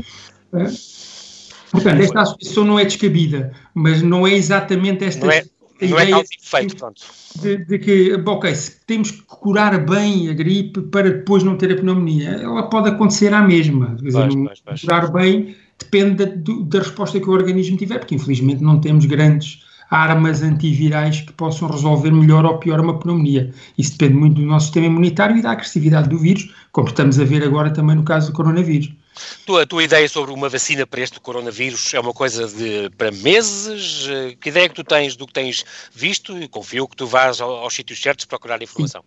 Uh, 0.51 0.67
portanto, 1.71 2.01
esta 2.01 2.21
associação 2.21 2.65
não 2.65 2.79
é 2.79 2.85
descabida, 2.85 3.51
mas 3.73 4.01
não 4.01 4.25
é 4.25 4.33
exatamente 4.33 5.03
esta 5.03 5.25
não 5.25 5.31
é, 5.31 5.43
não 5.81 5.99
é 5.99 6.09
efeito, 6.21 6.75
pronto. 6.75 7.01
De, 7.41 7.57
de, 7.65 7.79
que, 7.79 8.13
ok, 8.25 8.53
se 8.55 8.79
temos 8.85 9.11
que 9.11 9.21
curar 9.23 9.85
bem 9.85 10.29
a 10.29 10.33
gripe 10.33 10.81
para 10.83 11.09
depois 11.09 11.43
não 11.43 11.55
ter 11.55 11.71
a 11.71 11.75
pneumonia, 11.75 12.31
ela 12.31 12.63
pode 12.63 12.89
acontecer 12.89 13.33
à 13.33 13.41
mesma. 13.41 13.95
Quer 13.95 14.05
dizer, 14.05 14.29
pois, 14.29 14.61
pois, 14.65 14.81
curar 14.81 15.11
bem 15.11 15.55
depende 15.79 16.25
da, 16.25 16.31
da, 16.65 16.79
resposta 16.79 17.19
que 17.19 17.29
o 17.29 17.31
organismo 17.31 17.77
tiver, 17.77 17.99
porque 17.99 18.15
infelizmente 18.15 18.61
não 18.61 18.79
temos 18.81 19.05
grandes 19.05 19.63
armas 19.89 20.43
antivirais 20.43 21.21
que 21.21 21.33
possam 21.33 21.67
resolver 21.67 22.11
melhor 22.11 22.45
ou 22.45 22.57
pior 22.57 22.79
uma 22.79 22.99
pneumonia. 22.99 23.51
Isso 23.77 23.97
depende 23.97 24.19
muito 24.19 24.41
do 24.41 24.45
nosso 24.45 24.65
sistema 24.65 24.87
imunitário 24.87 25.37
e 25.37 25.41
da 25.41 25.51
agressividade 25.51 26.09
do 26.09 26.17
vírus, 26.17 26.53
como 26.71 26.89
estamos 26.89 27.19
a 27.19 27.23
ver 27.23 27.43
agora 27.43 27.71
também 27.71 27.95
no 27.95 28.03
caso 28.03 28.31
do 28.31 28.35
coronavírus. 28.35 28.91
A 29.61 29.65
tua 29.65 29.83
ideia 29.83 30.07
sobre 30.07 30.31
uma 30.31 30.49
vacina 30.49 30.85
para 30.85 31.01
este 31.01 31.19
coronavírus 31.19 31.93
é 31.93 31.99
uma 31.99 32.13
coisa 32.13 32.47
de 32.47 32.89
para 32.97 33.11
meses? 33.11 34.07
Que 34.39 34.49
ideia 34.49 34.69
que 34.69 34.75
tu 34.75 34.83
tens 34.83 35.15
do 35.15 35.25
que 35.25 35.33
tens 35.33 35.65
visto? 35.93 36.37
E 36.37 36.47
confio 36.47 36.87
que 36.87 36.95
tu 36.95 37.07
vás 37.07 37.41
aos, 37.41 37.63
aos 37.63 37.73
sítios 37.73 38.01
certos 38.01 38.25
procurar 38.25 38.61
informação. 38.61 39.03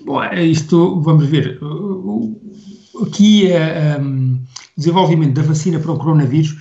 Bom, 0.00 0.22
é 0.22 0.44
isto, 0.44 1.00
vamos 1.00 1.26
ver. 1.26 1.58
Aqui 3.02 3.50
é. 3.50 3.98
Um, 3.98 4.40
desenvolvimento 4.78 5.34
da 5.34 5.42
vacina 5.42 5.80
para 5.80 5.90
o 5.90 5.98
coronavírus 5.98 6.56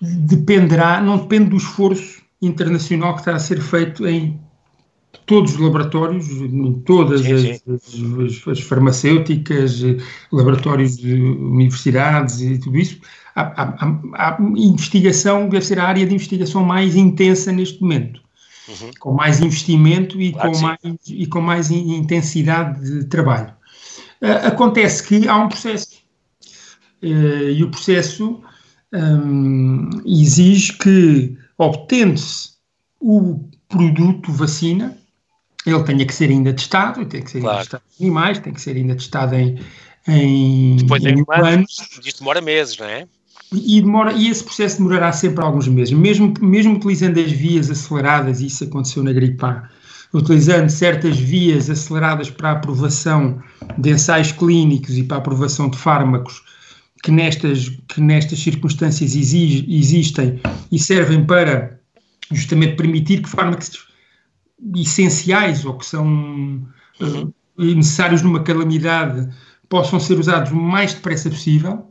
dependerá, 0.00 1.00
não 1.00 1.16
depende 1.16 1.48
do 1.48 1.56
esforço 1.56 2.22
internacional 2.42 3.14
que 3.14 3.22
está 3.22 3.34
a 3.34 3.38
ser 3.38 3.60
feito 3.60 4.06
em 4.06 4.38
todos 5.26 5.54
os 5.54 5.58
laboratórios, 5.58 6.26
todas 6.84 7.22
sim, 7.22 7.38
sim. 7.38 7.60
As, 7.74 8.42
as, 8.44 8.48
as, 8.48 8.60
farmacêuticas, 8.60 9.80
laboratórios 10.32 10.96
de 10.96 11.14
universidades 11.14 12.40
e 12.40 12.58
tudo 12.58 12.78
isso. 12.78 13.00
A, 13.34 13.62
a, 13.62 13.98
a, 14.14 14.38
investigação 14.40 15.48
deve 15.48 15.64
ser 15.64 15.78
a 15.78 15.84
área 15.84 16.06
de 16.06 16.14
investigação 16.14 16.62
mais 16.62 16.94
intensa 16.94 17.50
neste 17.50 17.80
momento, 17.82 18.20
uhum. 18.68 18.90
com 19.00 19.12
mais 19.12 19.40
investimento 19.40 20.20
e, 20.20 20.32
claro 20.32 20.52
com 20.52 20.58
mais, 20.60 20.78
e 21.08 21.26
com 21.26 21.40
mais 21.40 21.70
intensidade 21.70 22.80
de 22.80 23.04
trabalho. 23.06 23.52
Uh, 24.22 24.46
acontece 24.46 25.02
que 25.02 25.28
há 25.28 25.36
um 25.36 25.48
processo 25.48 26.04
eh, 27.04 27.52
e 27.52 27.62
o 27.62 27.70
processo 27.70 28.40
um, 28.94 29.90
exige 30.06 30.72
que, 30.78 31.36
obtendo-se 31.58 32.54
o 32.98 33.46
produto 33.68 34.32
vacina, 34.32 34.96
ele 35.66 35.82
tenha 35.82 36.04
que 36.04 36.14
ser 36.14 36.30
ainda 36.30 36.52
testado, 36.52 37.04
tem 37.06 37.22
que 37.22 37.30
ser 37.30 37.40
claro. 37.40 37.56
ainda 37.56 37.64
testado 37.64 37.84
em 37.98 38.04
animais, 38.04 38.38
tem 38.38 38.52
que 38.52 38.60
ser 38.60 38.76
ainda 38.76 38.94
testado 38.94 39.34
em, 39.34 39.58
em, 40.06 40.76
Depois 40.76 41.04
em 41.04 41.22
humanos. 41.22 41.76
Isto 42.04 42.18
demora 42.20 42.40
meses, 42.40 42.76
não 42.78 42.86
é? 42.86 43.06
E, 43.52 43.80
demora, 43.80 44.12
e 44.12 44.28
esse 44.28 44.42
processo 44.42 44.78
demorará 44.78 45.12
sempre 45.12 45.44
alguns 45.44 45.68
meses, 45.68 45.96
mesmo, 45.96 46.34
mesmo 46.40 46.74
utilizando 46.74 47.20
as 47.20 47.30
vias 47.30 47.70
aceleradas, 47.70 48.40
isso 48.40 48.64
aconteceu 48.64 49.02
na 49.02 49.12
gripe 49.12 49.44
A, 49.44 49.68
utilizando 50.12 50.68
certas 50.68 51.16
vias 51.16 51.70
aceleradas 51.70 52.30
para 52.30 52.48
a 52.48 52.52
aprovação 52.52 53.40
de 53.78 53.90
ensaios 53.90 54.32
clínicos 54.32 54.98
e 54.98 55.04
para 55.04 55.18
a 55.18 55.20
aprovação 55.20 55.68
de 55.68 55.78
fármacos 55.78 56.42
que 57.04 57.10
nestas, 57.10 57.68
que 57.88 58.00
nestas 58.00 58.38
circunstâncias 58.40 59.14
exige, 59.14 59.66
existem 59.68 60.40
e 60.72 60.78
servem 60.78 61.24
para 61.24 61.78
justamente 62.32 62.76
permitir 62.76 63.22
que 63.22 63.28
fármacos 63.28 63.86
essenciais 64.76 65.64
ou 65.64 65.78
que 65.78 65.86
são 65.86 66.66
uh, 67.00 67.34
necessários 67.56 68.22
numa 68.22 68.42
calamidade 68.42 69.28
possam 69.68 69.98
ser 69.98 70.18
usados 70.18 70.52
o 70.52 70.56
mais 70.56 70.94
depressa 70.94 71.30
possível. 71.30 71.90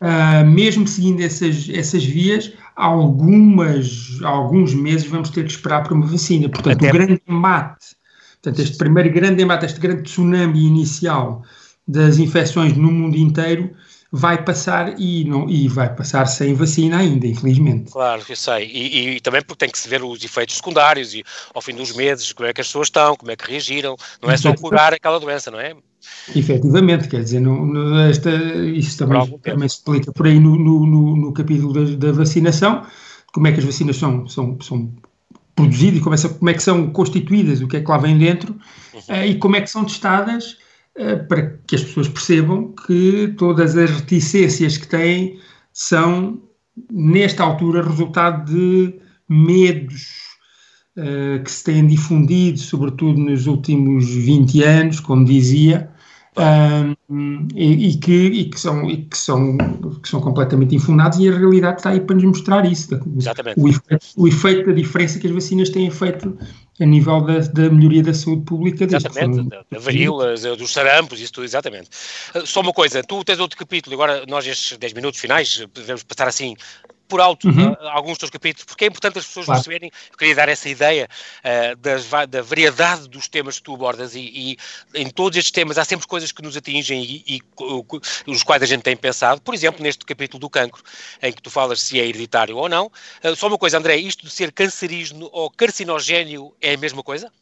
Uh, 0.00 0.44
mesmo 0.46 0.86
seguindo 0.86 1.22
essas, 1.22 1.68
essas 1.70 2.04
vias, 2.04 2.52
algumas, 2.74 4.18
alguns 4.22 4.74
meses 4.74 5.06
vamos 5.06 5.30
ter 5.30 5.44
que 5.44 5.50
esperar 5.50 5.82
por 5.82 5.92
uma 5.92 6.06
vacina. 6.06 6.48
Portanto, 6.48 6.76
Até... 6.76 6.90
o 6.90 6.92
grande 6.92 7.22
embate, 7.26 7.96
portanto, 8.34 8.62
este 8.62 8.76
primeiro 8.76 9.12
grande 9.12 9.42
embate, 9.42 9.64
este 9.64 9.80
grande 9.80 10.02
tsunami 10.02 10.66
inicial 10.66 11.42
das 11.88 12.18
infecções 12.18 12.76
no 12.76 12.90
mundo 12.90 13.16
inteiro 13.16 13.70
vai 14.16 14.42
passar 14.42 14.98
e, 14.98 15.24
não, 15.24 15.48
e 15.48 15.68
vai 15.68 15.94
passar 15.94 16.24
sem 16.26 16.54
vacina 16.54 16.98
ainda, 16.98 17.26
infelizmente. 17.26 17.92
Claro, 17.92 18.22
eu 18.26 18.36
sei. 18.36 18.64
E, 18.66 19.16
e, 19.16 19.20
também 19.20 19.42
porque 19.42 19.58
tem 19.58 19.68
que 19.68 19.78
se 19.78 19.86
ver 19.88 20.02
os 20.02 20.24
efeitos 20.24 20.56
secundários 20.56 21.14
e 21.14 21.22
ao 21.54 21.60
fim 21.60 21.74
dos 21.74 21.94
meses 21.94 22.32
como 22.32 22.48
é 22.48 22.52
que 22.54 22.62
as 22.62 22.66
pessoas 22.66 22.88
estão, 22.88 23.14
como 23.14 23.30
é 23.30 23.36
que 23.36 23.50
reagiram. 23.50 23.94
Não 24.22 24.30
é 24.30 24.36
só 24.38 24.54
curar 24.54 24.94
aquela 24.94 25.20
doença, 25.20 25.50
não 25.50 25.60
é? 25.60 25.74
Efetivamente, 26.34 27.08
quer 27.08 27.22
dizer, 27.22 27.40
no, 27.40 27.66
no, 27.66 28.00
esta, 28.00 28.30
isso 28.30 28.96
também, 28.96 29.38
também 29.38 29.68
se 29.68 29.76
explica 29.76 30.10
por 30.12 30.26
aí 30.26 30.40
no, 30.40 30.56
no, 30.56 31.16
no 31.16 31.32
capítulo 31.32 31.72
da, 31.72 32.06
da, 32.06 32.12
vacinação, 32.12 32.86
como 33.34 33.48
é 33.48 33.52
que 33.52 33.58
as 33.58 33.64
vacinas 33.64 33.96
são, 33.96 34.26
são, 34.28 34.56
são 34.62 34.94
produzidas, 35.54 36.00
como 36.00 36.14
é, 36.14 36.18
como 36.18 36.50
é 36.50 36.54
que 36.54 36.62
são 36.62 36.90
constituídas, 36.90 37.60
o 37.60 37.68
que 37.68 37.76
é 37.76 37.80
que 37.80 37.90
lá 37.90 37.98
vem 37.98 38.16
dentro 38.16 38.56
uhum. 38.94 39.00
uh, 39.00 39.26
e 39.26 39.34
como 39.34 39.56
é 39.56 39.60
que 39.60 39.68
são 39.68 39.84
testadas 39.84 40.56
para 41.28 41.58
que 41.66 41.74
as 41.74 41.84
pessoas 41.84 42.08
percebam 42.08 42.72
que 42.86 43.34
todas 43.36 43.76
as 43.76 43.90
reticências 43.90 44.78
que 44.78 44.86
têm 44.86 45.38
são, 45.72 46.40
nesta 46.90 47.44
altura, 47.44 47.86
resultado 47.86 48.50
de 48.50 48.94
medos 49.28 50.12
uh, 50.96 51.42
que 51.42 51.50
se 51.50 51.64
têm 51.64 51.86
difundido, 51.86 52.58
sobretudo 52.58 53.20
nos 53.20 53.46
últimos 53.46 54.08
20 54.08 54.62
anos, 54.62 55.00
como 55.00 55.24
dizia, 55.24 55.90
um, 56.38 57.48
e, 57.54 57.88
e, 57.88 57.96
que, 57.96 58.12
e, 58.12 58.44
que, 58.50 58.60
são, 58.60 58.90
e 58.90 58.98
que, 58.98 59.16
são, 59.16 59.56
que 60.02 60.08
são 60.08 60.20
completamente 60.20 60.74
infundados, 60.74 61.18
e 61.18 61.28
a 61.28 61.36
realidade 61.36 61.78
está 61.78 61.90
aí 61.90 62.00
para 62.00 62.16
nos 62.16 62.24
mostrar 62.24 62.70
isso. 62.70 63.00
Exatamente. 63.16 63.58
O 63.58 63.68
efeito, 63.68 64.06
o 64.16 64.28
efeito 64.28 64.66
da 64.66 64.72
diferença 64.72 65.18
que 65.18 65.26
as 65.26 65.32
vacinas 65.32 65.70
têm 65.70 65.90
feito 65.90 66.36
a 66.78 66.84
nível 66.84 67.22
da, 67.22 67.38
da 67.38 67.70
melhoria 67.70 68.02
da 68.02 68.12
saúde 68.12 68.42
pública. 68.44 68.84
Exatamente, 68.84 69.48
da, 69.48 69.64
da 69.70 69.78
varíola, 69.78 70.34
dos 70.34 70.72
sarampos, 70.72 71.20
isso 71.20 71.32
tudo, 71.32 71.44
exatamente. 71.44 71.88
Ah, 72.34 72.44
só 72.44 72.60
uma 72.60 72.72
coisa, 72.72 73.02
tu 73.02 73.24
tens 73.24 73.38
outro 73.38 73.56
capítulo, 73.56 73.94
agora 73.94 74.24
nós 74.28 74.46
estes 74.46 74.76
10 74.76 74.92
minutos 74.92 75.18
finais 75.18 75.66
devemos 75.74 76.02
passar 76.02 76.28
assim 76.28 76.54
por 77.08 77.20
alto 77.20 77.48
uhum. 77.48 77.72
uh, 77.72 77.76
alguns 77.88 78.12
dos 78.12 78.18
teus 78.18 78.30
capítulos, 78.30 78.64
porque 78.64 78.84
é 78.84 78.88
importante 78.88 79.18
as 79.18 79.26
pessoas 79.26 79.46
claro. 79.46 79.60
perceberem, 79.60 79.90
eu 80.10 80.18
queria 80.18 80.34
dar 80.34 80.48
essa 80.48 80.68
ideia 80.68 81.08
uh, 81.40 81.76
das, 81.76 82.06
da 82.28 82.42
variedade 82.42 83.08
dos 83.08 83.28
temas 83.28 83.58
que 83.58 83.64
tu 83.64 83.74
abordas 83.74 84.14
e, 84.14 84.20
e, 84.20 84.56
em 84.94 85.08
todos 85.10 85.36
estes 85.36 85.50
temas 85.50 85.78
há 85.78 85.84
sempre 85.84 86.06
coisas 86.06 86.32
que 86.32 86.42
nos 86.42 86.56
atingem 86.56 87.02
e, 87.02 87.24
e 87.36 87.40
os 88.26 88.42
quais 88.42 88.62
a 88.62 88.66
gente 88.66 88.82
tem 88.82 88.96
pensado, 88.96 89.40
por 89.40 89.54
exemplo, 89.54 89.82
neste 89.82 90.04
capítulo 90.04 90.40
do 90.40 90.50
cancro, 90.50 90.82
em 91.22 91.32
que 91.32 91.42
tu 91.42 91.50
falas 91.50 91.80
se 91.80 92.00
é 92.00 92.06
hereditário 92.06 92.56
ou 92.56 92.68
não. 92.68 92.90
Uh, 93.22 93.34
só 93.36 93.48
uma 93.48 93.58
coisa, 93.58 93.78
André, 93.78 93.96
isto 93.96 94.24
de 94.24 94.30
ser 94.30 94.52
cancerígeno 94.52 95.28
ou 95.32 95.50
carcinogénio 95.50 96.54
é 96.60 96.74
a 96.74 96.78
mesma 96.78 97.02
coisa? 97.02 97.32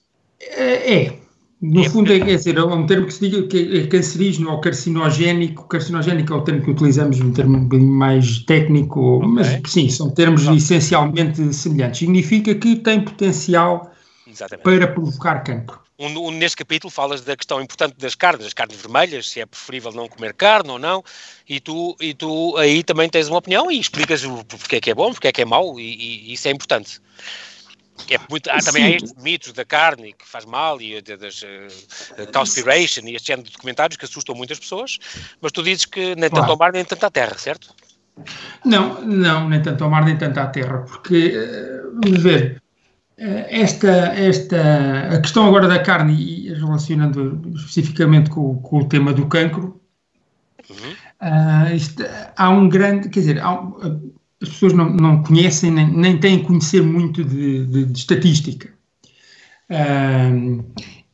É. 0.40 1.33
No 1.64 1.82
é, 1.82 1.88
fundo, 1.88 2.12
é, 2.12 2.16
é, 2.16 2.36
dizer, 2.36 2.58
é 2.58 2.62
um 2.62 2.84
termo 2.84 3.06
que 3.06 3.14
se 3.14 3.26
diga 3.26 3.48
que 3.48 3.78
é 3.78 3.86
cancerígeno 3.86 4.50
ou 4.50 4.60
carcinogénico. 4.60 5.66
Carcinogénico 5.66 6.34
é 6.34 6.36
o 6.36 6.42
termo 6.42 6.62
que 6.62 6.70
utilizamos, 6.70 7.18
um 7.20 7.32
termo 7.32 7.56
um 7.56 7.64
bocadinho 7.64 7.90
mais 7.90 8.40
técnico, 8.40 9.16
okay. 9.16 9.28
mas 9.30 9.60
sim, 9.66 9.88
são 9.88 10.10
termos 10.10 10.46
essencialmente 10.46 11.54
semelhantes. 11.54 12.00
Significa 12.00 12.54
que 12.54 12.76
tem 12.76 13.00
potencial 13.00 13.90
Exatamente. 14.26 14.62
para 14.62 14.88
provocar 14.88 15.42
cancro. 15.42 15.80
Um, 15.98 16.26
um, 16.26 16.30
neste 16.32 16.58
capítulo 16.58 16.90
falas 16.90 17.22
da 17.22 17.34
questão 17.34 17.62
importante 17.62 17.94
das 17.96 18.14
carnes, 18.14 18.44
das 18.44 18.52
carnes 18.52 18.76
vermelhas, 18.76 19.30
se 19.30 19.40
é 19.40 19.46
preferível 19.46 19.90
não 19.92 20.06
comer 20.06 20.34
carne 20.34 20.70
ou 20.70 20.78
não, 20.78 21.02
e 21.48 21.60
tu, 21.60 21.96
e 21.98 22.12
tu 22.12 22.54
aí 22.58 22.82
também 22.82 23.08
tens 23.08 23.28
uma 23.28 23.38
opinião 23.38 23.70
e 23.70 23.80
explicas 23.80 24.22
porque 24.48 24.76
é 24.76 24.80
que 24.80 24.90
é 24.90 24.94
bom, 24.94 25.12
porque 25.12 25.28
é 25.28 25.32
que 25.32 25.40
é 25.40 25.46
mau, 25.46 25.80
e, 25.80 26.28
e 26.28 26.32
isso 26.34 26.46
é 26.46 26.50
importante. 26.50 27.00
É 28.10 28.18
muito, 28.28 28.50
há 28.50 28.58
também 28.58 28.96
estes 28.96 29.14
mitos 29.22 29.52
da 29.52 29.64
carne 29.64 30.12
que 30.12 30.26
faz 30.26 30.44
mal 30.44 30.80
e 30.80 31.00
das 31.00 31.42
uh, 31.42 32.32
conspiration 32.32 33.02
e 33.06 33.14
este 33.14 33.28
género 33.28 33.46
de 33.46 33.52
documentários 33.52 33.96
que 33.96 34.04
assustam 34.04 34.34
muitas 34.34 34.58
pessoas, 34.58 34.98
mas 35.40 35.52
tu 35.52 35.62
dizes 35.62 35.86
que 35.86 36.14
nem 36.16 36.28
tanto 36.28 36.50
ao 36.50 36.58
mar 36.58 36.72
nem 36.72 36.84
tanto 36.84 37.04
à 37.04 37.10
terra, 37.10 37.38
certo? 37.38 37.74
Não, 38.64 39.00
não, 39.00 39.48
nem 39.48 39.62
tanto 39.62 39.84
ao 39.84 39.90
mar 39.90 40.04
nem 40.04 40.16
tanto 40.16 40.38
à 40.38 40.46
terra, 40.46 40.78
porque, 40.78 41.36
uh, 41.36 42.00
vamos 42.02 42.22
ver, 42.22 42.62
uh, 43.18 43.46
esta, 43.48 43.92
esta, 44.14 45.14
a 45.14 45.20
questão 45.20 45.46
agora 45.46 45.68
da 45.68 45.78
carne 45.78 46.14
e 46.14 46.52
relacionando 46.52 47.52
especificamente 47.54 48.28
com, 48.28 48.60
com 48.60 48.80
o 48.80 48.88
tema 48.88 49.12
do 49.12 49.26
cancro, 49.28 49.80
uhum. 50.68 51.74
isto, 51.74 52.02
há 52.36 52.50
um 52.50 52.68
grande, 52.68 53.08
quer 53.08 53.20
dizer, 53.20 53.40
há 53.40 53.52
um, 53.52 54.12
as 54.44 54.48
pessoas 54.50 54.72
não, 54.72 54.90
não 54.90 55.22
conhecem 55.22 55.70
nem, 55.70 55.90
nem 55.90 56.18
têm 56.18 56.42
conhecer 56.42 56.82
muito 56.82 57.24
de, 57.24 57.66
de, 57.66 57.84
de 57.86 57.98
estatística. 57.98 58.68
Um, 59.70 60.62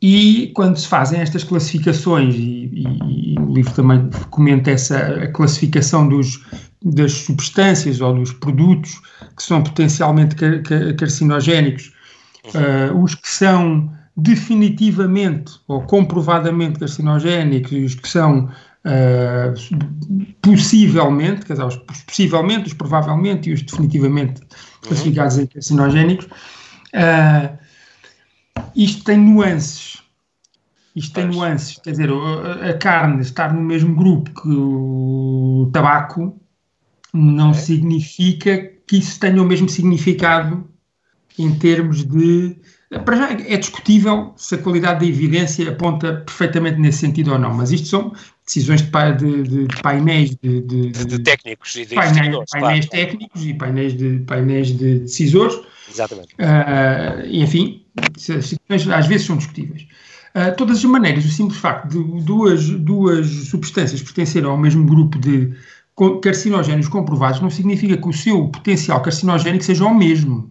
e 0.02 0.50
quando 0.54 0.76
se 0.76 0.88
fazem 0.88 1.20
estas 1.20 1.44
classificações, 1.44 2.34
e, 2.34 2.70
e, 2.72 3.34
e, 3.34 3.38
o 3.38 3.52
livro 3.52 3.72
também 3.72 4.08
comenta 4.30 4.70
essa 4.70 5.26
classificação 5.28 6.08
dos, 6.08 6.40
das 6.82 7.12
substâncias 7.12 8.00
ou 8.00 8.14
dos 8.14 8.32
produtos 8.32 9.00
que 9.36 9.42
são 9.42 9.62
potencialmente 9.62 10.34
car 10.34 10.62
carcinogénicos, 10.98 11.92
uh, 12.46 12.96
os 13.02 13.14
que 13.14 13.30
são 13.30 13.92
definitivamente 14.16 15.52
ou 15.68 15.82
comprovadamente 15.82 16.78
carcinogénicos 16.78 17.72
e 17.72 17.84
os 17.84 17.94
que 17.94 18.08
são 18.08 18.48
Uh, 18.82 19.52
possivelmente, 20.40 21.44
quer 21.44 21.52
dizer, 21.52 21.66
os 21.66 21.76
possivelmente, 21.76 22.68
os 22.68 22.72
provavelmente 22.72 23.50
e 23.50 23.52
os 23.52 23.62
definitivamente 23.62 24.40
classificados 24.80 25.38
em 25.38 25.46
carcinogénicos, 25.46 26.26
uh, 26.26 27.58
isto 28.74 29.04
tem 29.04 29.18
nuances. 29.18 30.02
Isto 30.96 31.14
tem 31.14 31.26
nuances, 31.26 31.78
quer 31.78 31.92
dizer, 31.92 32.10
a 32.68 32.76
carne 32.76 33.22
estar 33.22 33.52
no 33.52 33.60
mesmo 33.60 33.94
grupo 33.94 34.42
que 34.42 34.48
o 34.48 35.70
tabaco 35.72 36.40
não 37.12 37.54
significa 37.54 38.72
que 38.86 38.96
isso 38.96 39.20
tenha 39.20 39.40
o 39.40 39.44
mesmo 39.44 39.68
significado 39.68 40.68
em 41.38 41.54
termos 41.54 42.04
de. 42.04 42.56
Para 43.04 43.16
já 43.16 43.30
é 43.32 43.56
discutível 43.56 44.32
se 44.36 44.56
a 44.56 44.58
qualidade 44.58 45.00
da 45.00 45.06
evidência 45.06 45.70
aponta 45.70 46.24
perfeitamente 46.26 46.80
nesse 46.80 46.98
sentido 46.98 47.32
ou 47.32 47.38
não, 47.38 47.54
mas 47.54 47.70
isto 47.70 47.86
são 47.86 48.12
decisões 48.44 48.82
de, 48.82 49.42
de, 49.44 49.66
de 49.68 49.76
painéis 49.80 50.30
de, 50.42 50.60
de, 50.62 50.90
de, 50.90 51.18
técnicos 51.20 51.76
e 51.76 51.86
de 51.86 51.94
painéis, 51.94 52.36
painéis 52.50 52.86
claro. 52.86 53.06
técnicos 53.06 53.44
e 53.46 53.54
painéis 53.54 53.96
de, 53.96 54.18
painéis 54.26 54.76
de 54.76 54.98
decisores. 55.00 55.60
Exatamente. 55.88 56.34
Uh, 56.34 57.26
enfim, 57.30 57.84
às 58.92 59.06
vezes 59.06 59.24
são 59.24 59.36
discutíveis. 59.36 59.86
Uh, 60.34 60.56
todas 60.56 60.78
as 60.78 60.84
maneiras, 60.84 61.24
o 61.24 61.30
simples 61.30 61.60
facto 61.60 61.88
de 61.90 62.24
duas, 62.24 62.68
duas 62.70 63.26
substâncias 63.26 64.02
pertencerem 64.02 64.50
ao 64.50 64.58
mesmo 64.58 64.84
grupo 64.84 65.16
de 65.16 65.54
carcinogénios 66.22 66.88
comprovados 66.88 67.40
não 67.40 67.50
significa 67.50 67.96
que 67.96 68.08
o 68.08 68.12
seu 68.12 68.48
potencial 68.48 69.00
carcinogénico 69.00 69.62
seja 69.62 69.84
o 69.84 69.94
mesmo. 69.94 70.50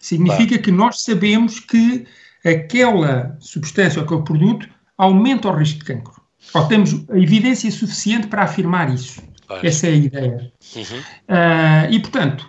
Significa 0.00 0.48
claro. 0.48 0.62
que 0.62 0.72
nós 0.72 1.02
sabemos 1.02 1.60
que 1.60 2.06
aquela 2.44 3.36
substância 3.38 4.00
ou 4.00 4.04
aquele 4.04 4.22
produto 4.22 4.68
aumenta 4.98 5.48
o 5.48 5.54
risco 5.54 5.78
de 5.78 5.84
cancro 5.84 6.20
ou 6.54 6.66
temos 6.66 7.04
a 7.10 7.18
evidência 7.18 7.70
suficiente 7.70 8.26
para 8.26 8.44
afirmar 8.44 8.92
isso. 8.92 9.22
Pois. 9.46 9.64
Essa 9.64 9.86
é 9.88 9.90
a 9.90 9.96
ideia. 9.96 10.52
Uhum. 10.76 10.98
Uh, 10.98 11.92
e, 11.92 12.00
portanto, 12.00 12.48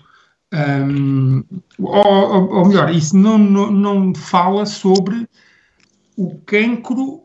um, 0.54 1.44
ou, 1.80 2.54
ou, 2.54 2.66
melhor, 2.68 2.94
isso 2.94 3.18
não, 3.18 3.38
não, 3.38 3.72
não 3.72 4.16
fala 4.16 4.66
sobre 4.66 5.28
o 6.16 6.36
cancro, 6.46 7.24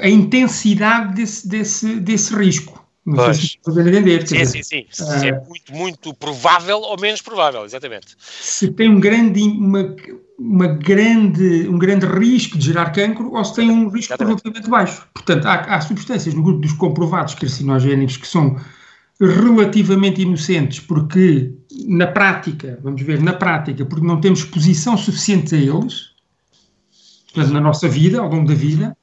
a 0.00 0.08
intensidade 0.08 1.14
desse, 1.14 1.48
desse, 1.48 2.00
desse 2.00 2.34
risco. 2.34 2.83
Não 3.06 3.16
pois. 3.16 3.36
sei 3.36 3.74
se 3.74 3.80
entender. 3.80 4.26
Sim, 4.26 4.44
sim, 4.46 4.62
sim. 4.62 4.86
Se 4.90 5.02
uh, 5.02 5.24
é 5.24 5.32
muito, 5.46 5.72
muito 5.72 6.14
provável 6.14 6.78
ou 6.78 6.98
menos 6.98 7.20
provável, 7.20 7.64
exatamente. 7.64 8.16
Se 8.18 8.68
tem 8.68 8.88
um 8.88 8.98
grande, 8.98 9.42
uma, 9.42 9.94
uma 10.38 10.66
grande, 10.68 11.68
um 11.68 11.78
grande 11.78 12.06
risco 12.06 12.56
de 12.56 12.64
gerar 12.66 12.92
cancro 12.92 13.32
ou 13.32 13.44
se 13.44 13.54
tem 13.54 13.70
um 13.70 13.88
risco 13.88 14.14
relativamente 14.18 14.70
baixo. 14.70 15.06
Portanto, 15.12 15.46
há, 15.46 15.54
há 15.74 15.80
substâncias 15.82 16.34
no 16.34 16.42
grupo 16.42 16.60
dos 16.60 16.72
comprovados 16.72 17.34
carcinogénicos 17.34 18.16
que 18.16 18.26
são 18.26 18.56
relativamente 19.20 20.22
inocentes 20.22 20.80
porque 20.80 21.52
na 21.86 22.06
prática, 22.06 22.78
vamos 22.82 23.02
ver, 23.02 23.20
na 23.20 23.32
prática, 23.32 23.84
porque 23.84 24.06
não 24.06 24.20
temos 24.20 24.40
exposição 24.40 24.96
suficiente 24.96 25.54
a 25.54 25.58
eles, 25.58 26.14
portanto, 27.32 27.52
na 27.52 27.60
nossa 27.60 27.88
vida, 27.88 28.20
ao 28.20 28.28
longo 28.28 28.48
da 28.48 28.54
vida, 28.54 28.96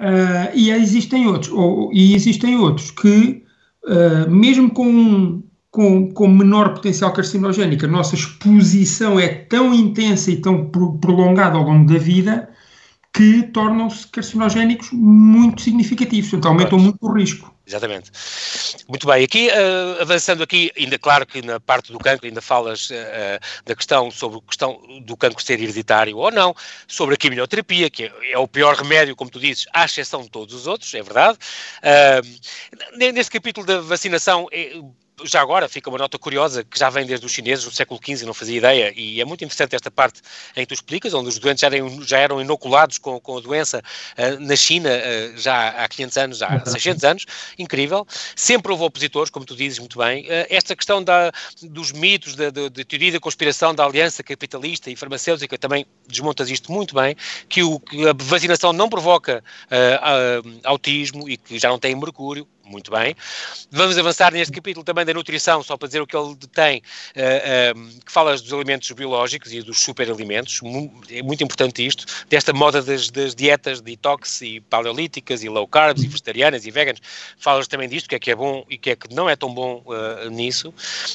uh, 0.00 0.50
e 0.54 0.70
existem 0.70 1.26
outros, 1.26 1.52
ou, 1.52 1.92
e 1.92 2.14
existem 2.14 2.56
outros 2.56 2.90
que, 2.90 3.42
uh, 3.84 4.30
mesmo 4.30 4.70
com 4.70 5.42
com, 5.76 6.10
com 6.10 6.26
menor 6.26 6.72
potencial 6.72 7.12
carcinogénico, 7.12 7.84
a 7.84 7.88
nossa 7.88 8.14
exposição 8.14 9.20
é 9.20 9.28
tão 9.28 9.74
intensa 9.74 10.30
e 10.30 10.40
tão 10.40 10.70
prolongada 10.70 11.58
ao 11.58 11.64
longo 11.64 11.92
da 11.92 11.98
vida 11.98 12.48
que 13.12 13.42
tornam-se 13.42 14.08
carcinogénicos 14.08 14.90
muito 14.90 15.60
significativos, 15.60 16.30
portanto 16.30 16.48
aumentam 16.50 16.78
muito 16.78 16.96
o 17.02 17.12
risco. 17.12 17.54
Exatamente. 17.66 18.12
Muito 18.86 19.06
bem, 19.08 19.24
aqui 19.24 19.48
uh, 19.48 20.00
avançando 20.00 20.40
aqui, 20.42 20.70
ainda 20.76 20.96
claro 20.98 21.26
que 21.26 21.42
na 21.42 21.58
parte 21.58 21.90
do 21.90 21.98
cancro 21.98 22.24
ainda 22.26 22.40
falas 22.40 22.90
uh, 22.90 22.94
da 23.64 23.74
questão 23.74 24.08
sobre 24.08 24.40
questão 24.42 24.80
do 25.02 25.16
cancro 25.16 25.44
ser 25.44 25.60
hereditário 25.60 26.16
ou 26.16 26.30
não, 26.30 26.54
sobre 26.86 27.16
a 27.16 27.18
quimioterapia, 27.18 27.90
que 27.90 28.04
é, 28.04 28.12
é, 28.30 28.38
o 28.38 28.46
pior 28.46 28.76
remédio, 28.76 29.16
como 29.16 29.32
tu 29.32 29.40
dizes, 29.40 29.66
à 29.72 29.84
exceção 29.84 30.22
de 30.22 30.30
todos 30.30 30.54
os 30.54 30.68
outros, 30.68 30.94
é 30.94 31.02
verdade. 31.02 31.38
Uh, 31.82 32.96
neste 32.96 33.32
capítulo 33.32 33.66
da 33.66 33.80
vacinação, 33.80 34.48
já 35.24 35.40
agora 35.40 35.68
fica 35.68 35.88
uma 35.88 35.98
nota 35.98 36.18
curiosa 36.18 36.62
que 36.62 36.78
já 36.78 36.90
vem 36.90 37.06
desde 37.06 37.24
os 37.24 37.32
chineses, 37.32 37.64
no 37.64 37.70
século 37.70 37.98
XV, 38.04 38.26
não 38.26 38.34
fazia 38.34 38.58
ideia, 38.58 38.92
e 38.94 39.20
é 39.20 39.24
muito 39.24 39.42
interessante 39.42 39.74
esta 39.74 39.90
parte 39.90 40.20
em 40.54 40.60
que 40.60 40.66
tu 40.66 40.74
explicas, 40.74 41.14
onde 41.14 41.28
os 41.28 41.38
doentes 41.38 41.62
já 41.62 41.68
eram, 41.68 42.02
já 42.02 42.18
eram 42.18 42.40
inoculados 42.40 42.98
com, 42.98 43.18
com 43.18 43.38
a 43.38 43.40
doença 43.40 43.82
uh, 44.18 44.40
na 44.40 44.54
China 44.54 44.90
uh, 44.90 45.38
já 45.38 45.70
há 45.70 45.88
500 45.88 46.16
anos, 46.18 46.42
há 46.42 46.66
600 46.66 47.04
anos, 47.04 47.26
incrível. 47.58 48.06
Sempre 48.34 48.72
houve 48.72 48.84
opositores, 48.84 49.30
como 49.30 49.46
tu 49.46 49.56
dizes 49.56 49.78
muito 49.78 49.98
bem. 49.98 50.24
Uh, 50.26 50.46
esta 50.50 50.76
questão 50.76 51.02
da, 51.02 51.32
dos 51.62 51.92
mitos, 51.92 52.34
da, 52.34 52.50
da, 52.50 52.68
da, 52.68 52.84
teoria 52.84 53.12
da 53.12 53.20
conspiração 53.20 53.74
da 53.74 53.84
aliança 53.84 54.22
capitalista 54.22 54.90
e 54.90 54.96
farmacêutica, 54.96 55.56
também 55.56 55.86
desmontas 56.06 56.50
isto 56.50 56.70
muito 56.70 56.94
bem, 56.94 57.16
que, 57.48 57.62
o, 57.62 57.80
que 57.80 58.06
a 58.06 58.12
vacinação 58.14 58.72
não 58.72 58.88
provoca 58.88 59.42
autismo 60.64 61.28
e 61.28 61.36
que 61.36 61.58
já 61.58 61.68
não 61.68 61.78
tem 61.78 61.94
mercúrio, 61.94 62.46
muito 62.66 62.90
bem. 62.90 63.16
Vamos 63.70 63.96
avançar 63.96 64.32
neste 64.32 64.52
capítulo 64.52 64.84
também 64.84 65.04
da 65.04 65.14
nutrição, 65.14 65.62
só 65.62 65.76
para 65.76 65.86
dizer 65.86 66.00
o 66.00 66.06
que 66.06 66.16
ele 66.16 66.36
tem, 66.52 66.82
uh, 67.16 67.78
uh, 67.78 68.00
que 68.04 68.12
fala 68.12 68.36
dos 68.36 68.52
alimentos 68.52 68.90
biológicos 68.90 69.52
e 69.52 69.62
dos 69.62 69.80
superalimentos. 69.80 70.60
É 71.10 71.22
muito 71.22 71.42
importante 71.44 71.86
isto, 71.86 72.04
desta 72.28 72.52
moda 72.52 72.82
das, 72.82 73.10
das, 73.10 73.34
dietas 73.34 73.80
detox 73.80 74.42
e 74.42 74.60
paleolíticas 74.60 75.42
e 75.44 75.48
low 75.48 75.66
carbs 75.66 76.02
e 76.02 76.08
vegetarianas 76.08 76.66
e 76.66 76.70
veganas. 76.70 77.00
Falas 77.38 77.68
também 77.68 77.88
disto, 77.88 78.08
que 78.08 78.14
é 78.14 78.18
que 78.18 78.30
é 78.30 78.34
bom 78.34 78.64
e 78.68 78.76
que 78.76 78.90
é 78.90 78.96
que 78.96 79.14
não 79.14 79.28
é 79.28 79.36
tão 79.36 79.52
bom 79.52 79.82
uh, 79.86 80.28
nisso. 80.30 80.74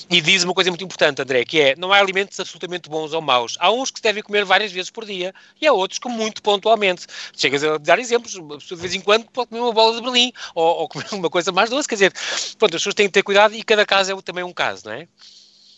E 0.09 0.21
diz 0.21 0.43
uma 0.43 0.53
coisa 0.53 0.71
muito 0.71 0.83
importante, 0.83 1.21
André, 1.21 1.43
que 1.43 1.59
é, 1.59 1.75
não 1.75 1.91
há 1.91 1.99
alimentos 1.99 2.39
absolutamente 2.39 2.89
bons 2.89 3.13
ou 3.13 3.21
maus. 3.21 3.57
Há 3.59 3.71
uns 3.71 3.91
que 3.91 3.99
se 3.99 4.03
devem 4.03 4.23
comer 4.23 4.45
várias 4.45 4.71
vezes 4.71 4.89
por 4.89 5.05
dia 5.05 5.33
e 5.59 5.67
há 5.67 5.73
outros 5.73 5.99
que 5.99 6.07
muito 6.07 6.41
pontualmente. 6.41 7.05
Chegas 7.35 7.63
a 7.63 7.77
dar 7.77 7.99
exemplos, 7.99 8.33
de 8.33 8.75
vez 8.75 8.95
em 8.95 9.01
quando 9.01 9.25
pode 9.31 9.49
comer 9.49 9.61
uma 9.61 9.73
bola 9.73 9.95
de 9.95 10.01
Berlim 10.01 10.31
ou, 10.55 10.81
ou 10.81 10.87
comer 10.87 11.07
uma 11.11 11.29
coisa 11.29 11.40
coisa 11.41 11.51
mais 11.51 11.69
doce, 11.69 11.87
quer 11.87 11.95
dizer, 11.95 12.13
pronto, 12.57 12.75
as 12.75 12.81
pessoas 12.81 12.95
têm 12.95 13.07
que 13.07 13.13
ter 13.13 13.23
cuidado 13.23 13.53
e 13.53 13.63
cada 13.63 13.85
caso 13.85 14.11
é 14.11 14.21
também 14.21 14.43
um 14.43 14.53
caso, 14.53 14.83
não 14.85 14.93
é? 14.93 15.07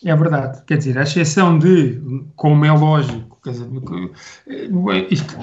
É 0.05 0.13
verdade, 0.15 0.61
quer 0.67 0.77
dizer, 0.77 0.97
a 0.97 1.03
exceção 1.03 1.57
de, 1.57 2.01
como 2.35 2.65
é 2.65 2.71
lógico, 2.71 3.39
quer 3.41 3.51
dizer, 3.51 3.67
isto, 5.09 5.37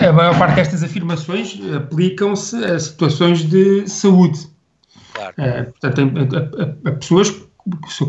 a 0.00 0.12
maior 0.12 0.36
parte 0.36 0.56
destas 0.56 0.82
afirmações 0.82 1.60
aplicam-se 1.76 2.56
a 2.64 2.78
situações 2.80 3.44
de 3.44 3.88
saúde. 3.88 4.48
Claro. 5.12 5.34
É, 5.38 5.62
portanto, 5.62 6.00
a, 6.00 6.88
a, 6.88 6.90
a, 6.90 6.96
pessoas 6.96 7.32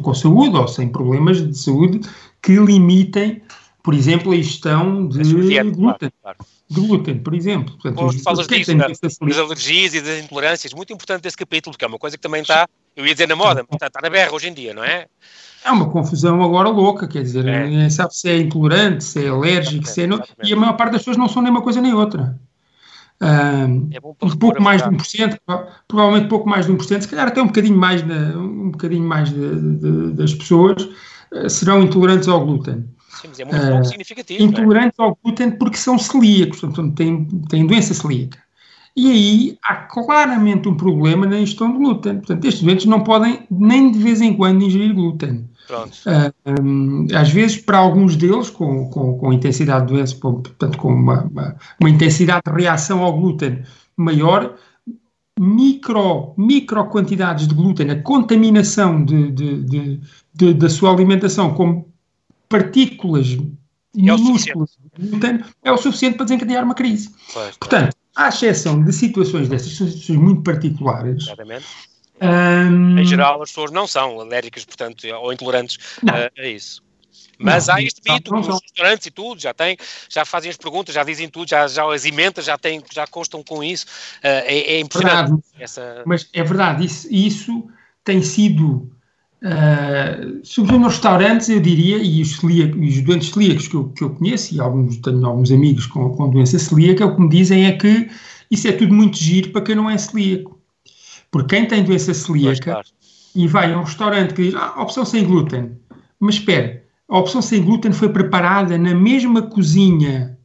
com 0.01 0.13
saúde 0.15 0.57
ou 0.57 0.67
sem 0.67 0.89
problemas 0.89 1.47
de 1.47 1.55
saúde 1.55 2.01
que 2.41 2.55
limitem 2.55 3.43
por 3.85 3.93
exemplo, 3.93 4.31
a 4.31 4.35
ingestão 4.35 5.07
de 5.07 5.21
glúten. 5.69 6.11
Claro, 6.19 6.37
De 6.67 6.81
glúten, 6.81 7.19
por 7.19 7.35
exemplo. 7.35 7.71
Portanto, 7.75 7.95
Bom, 7.95 8.11
falas 8.23 8.47
disso, 8.47 8.75
das 8.75 9.37
alergias 9.37 9.93
e 9.93 10.01
das 10.01 10.23
intolerâncias, 10.23 10.73
muito 10.73 10.91
importante 10.91 11.27
esse 11.27 11.37
capítulo, 11.37 11.71
porque 11.71 11.85
é 11.85 11.87
uma 11.87 11.99
coisa 11.99 12.17
que 12.17 12.23
também 12.23 12.41
está, 12.41 12.67
eu 12.95 13.05
ia 13.05 13.13
dizer 13.13 13.27
na 13.27 13.35
moda, 13.35 13.63
mas 13.69 13.75
está, 13.75 13.85
está 13.85 13.99
na 14.01 14.09
berra 14.09 14.33
hoje 14.33 14.47
em 14.47 14.53
dia, 14.55 14.73
não 14.73 14.83
é? 14.83 15.05
É 15.63 15.69
uma 15.69 15.87
confusão 15.87 16.41
agora 16.41 16.67
louca, 16.67 17.07
quer 17.07 17.21
dizer, 17.21 17.47
é. 17.47 17.67
ninguém 17.67 17.89
sabe 17.91 18.15
se 18.15 18.27
é 18.27 18.37
intolerante, 18.39 19.03
se 19.03 19.23
é 19.23 19.27
alérgico, 19.27 19.85
se 19.85 20.01
é. 20.01 20.07
Não, 20.07 20.19
e 20.43 20.51
a 20.51 20.55
maior 20.55 20.73
parte 20.73 20.93
das 20.93 21.01
pessoas 21.01 21.17
não 21.17 21.29
são 21.29 21.43
nem 21.43 21.51
uma 21.51 21.61
coisa 21.61 21.79
nem 21.79 21.93
outra. 21.93 22.39
Um, 23.21 23.89
é 23.93 23.99
pouco 23.99 24.61
mais 24.63 24.81
de 24.81 24.89
1%, 24.89 25.37
provavelmente 25.87 26.27
pouco 26.27 26.49
mais 26.49 26.65
de 26.65 26.73
1%, 26.73 27.01
se 27.01 27.07
calhar 27.07 27.27
até 27.27 27.39
um 27.39 27.47
bocadinho 27.47 27.77
mais, 27.77 28.01
de, 28.01 28.11
um 28.11 28.71
bocadinho 28.71 29.07
mais 29.07 29.29
de, 29.29 29.77
de, 29.77 30.11
das 30.13 30.33
pessoas 30.33 30.89
uh, 31.31 31.47
serão 31.47 31.83
intolerantes 31.83 32.27
ao 32.27 32.43
glúten. 32.43 32.94
Sim, 33.21 33.27
mas 33.29 33.39
é 33.39 33.45
muito 33.45 33.61
pouco 33.61 33.81
uh, 33.81 33.85
significativo. 33.85 34.43
Intolerantes 34.43 34.99
é? 34.99 35.03
ao 35.03 35.17
glúten 35.23 35.51
porque 35.51 35.77
são 35.77 35.97
celíacos, 35.97 36.59
portanto 36.59 36.95
têm, 36.95 37.25
têm 37.49 37.65
doença 37.65 37.93
celíaca. 37.93 38.45
E 38.95 39.11
aí 39.11 39.57
há 39.61 39.75
claramente 39.75 40.69
um 40.69 40.75
problema 40.75 41.25
na 41.25 41.39
ingestão 41.39 41.71
de 41.71 41.77
glúten. 41.77 42.17
Portanto, 42.17 42.45
estes 42.45 42.63
doentes 42.63 42.85
não 42.85 43.03
podem 43.03 43.45
nem 43.51 43.91
de 43.91 43.99
vez 43.99 44.21
em 44.21 44.33
quando 44.33 44.63
ingerir 44.63 44.93
glúten. 44.93 45.49
Uh, 45.69 46.61
um, 46.61 47.07
às 47.13 47.29
vezes, 47.29 47.57
para 47.57 47.77
alguns 47.77 48.15
deles, 48.15 48.49
com, 48.49 48.89
com, 48.89 49.17
com 49.17 49.33
intensidade 49.33 49.87
de 49.87 49.93
doença, 49.93 50.15
portanto, 50.15 50.77
com 50.77 50.93
uma, 50.93 51.23
uma, 51.23 51.55
uma, 51.79 51.89
intensidade 51.89 52.43
de 52.45 52.51
reação 52.51 53.03
ao 53.03 53.17
glúten 53.19 53.63
maior, 53.97 54.55
micro, 55.37 56.33
micro 56.37 56.85
quantidades 56.85 57.47
de 57.47 57.55
glúten, 57.55 57.89
a 57.89 58.01
contaminação 58.01 59.03
de, 59.03 59.31
de, 59.31 59.63
de, 59.63 60.01
de 60.33 60.53
da 60.53 60.69
sua 60.69 60.91
alimentação 60.91 61.53
com 61.53 61.85
partículas 62.49 63.27
é 63.31 63.37
minúsculas 63.95 64.77
de 64.97 65.07
glúten 65.07 65.43
é 65.63 65.71
o 65.71 65.77
suficiente 65.77 66.17
para 66.17 66.25
desencadear 66.25 66.63
uma 66.63 66.75
crise. 66.75 67.09
Pois, 67.33 67.57
Portanto, 67.57 67.95
à 68.15 68.29
exceção 68.29 68.83
de 68.83 68.91
situações 68.91 69.49
dessas 69.49 69.71
situações 69.71 70.19
muito 70.19 70.41
particulares, 70.41 71.23
Exatamente 71.23 71.65
um... 72.21 72.97
Em 72.97 73.05
geral, 73.05 73.41
as 73.41 73.49
pessoas 73.49 73.71
não 73.71 73.87
são 73.87 74.19
alérgicas, 74.19 74.63
portanto, 74.63 75.05
ou 75.07 75.33
intolerantes 75.33 75.77
a, 76.07 76.41
a 76.41 76.47
isso. 76.47 76.83
Mas 77.37 77.67
não, 77.67 77.75
há 77.75 77.81
este 77.81 78.01
mito, 78.09 78.33
os 78.33 78.47
restaurantes 78.61 79.07
e 79.07 79.11
tudo, 79.11 79.41
já 79.41 79.53
têm, 79.53 79.77
já 80.09 80.23
fazem 80.23 80.49
as 80.49 80.55
perguntas, 80.55 80.95
já 80.95 81.03
dizem 81.03 81.27
tudo, 81.27 81.49
já, 81.49 81.67
já 81.67 81.93
as 81.93 82.05
emendas, 82.05 82.45
já, 82.45 82.57
têm, 82.57 82.81
já 82.93 83.05
constam 83.05 83.43
com 83.43 83.61
isso. 83.61 83.85
Uh, 84.19 84.45
é, 84.45 84.59
é 84.75 84.79
impressionante. 84.79 85.29
Verdade. 85.29 85.43
Essa... 85.59 86.03
Mas 86.05 86.29
é 86.31 86.43
verdade, 86.43 86.85
isso, 86.85 87.07
isso 87.11 87.67
tem 88.05 88.21
sido, 88.21 88.89
uh, 89.45 90.39
sobretudo 90.43 90.79
nos 90.79 90.93
restaurantes, 90.93 91.49
eu 91.49 91.59
diria, 91.59 91.97
e 91.97 92.21
os, 92.21 92.37
celíacos, 92.37 92.81
os 92.81 93.01
doentes 93.01 93.29
celíacos 93.29 93.67
que 93.67 93.75
eu, 93.75 93.89
que 93.89 94.03
eu 94.03 94.09
conheço, 94.09 94.55
e 94.55 94.59
alguns, 94.59 94.97
tenho 94.97 95.25
alguns 95.25 95.51
amigos 95.51 95.85
com, 95.85 96.09
com 96.09 96.29
doença 96.29 96.57
celíaca, 96.57 97.05
o 97.05 97.15
que 97.15 97.21
me 97.21 97.29
dizem 97.29 97.65
é 97.65 97.73
que 97.73 98.09
isso 98.49 98.67
é 98.67 98.71
tudo 98.71 98.93
muito 98.93 99.17
giro 99.17 99.51
para 99.51 99.61
quem 99.61 99.75
não 99.75 99.89
é 99.89 99.97
celíaco. 99.97 100.59
Porque 101.29 101.55
quem 101.55 101.67
tem 101.67 101.83
doença 101.83 102.13
celíaca 102.13 102.81
e 103.35 103.47
vai 103.47 103.73
a 103.73 103.77
um 103.77 103.83
restaurante 103.83 104.33
que 104.33 104.43
diz, 104.43 104.55
ah, 104.55 104.81
opção 104.81 105.03
sem 105.05 105.25
glúten, 105.25 105.71
mas 106.19 106.35
espera, 106.35 106.83
a 107.07 107.19
opção 107.19 107.41
sem 107.41 107.61
glúten 107.61 107.91
foi 107.91 108.09
preparada 108.09 108.77
na 108.77 108.95
mesma 108.95 109.41
cozinha, 109.41 110.37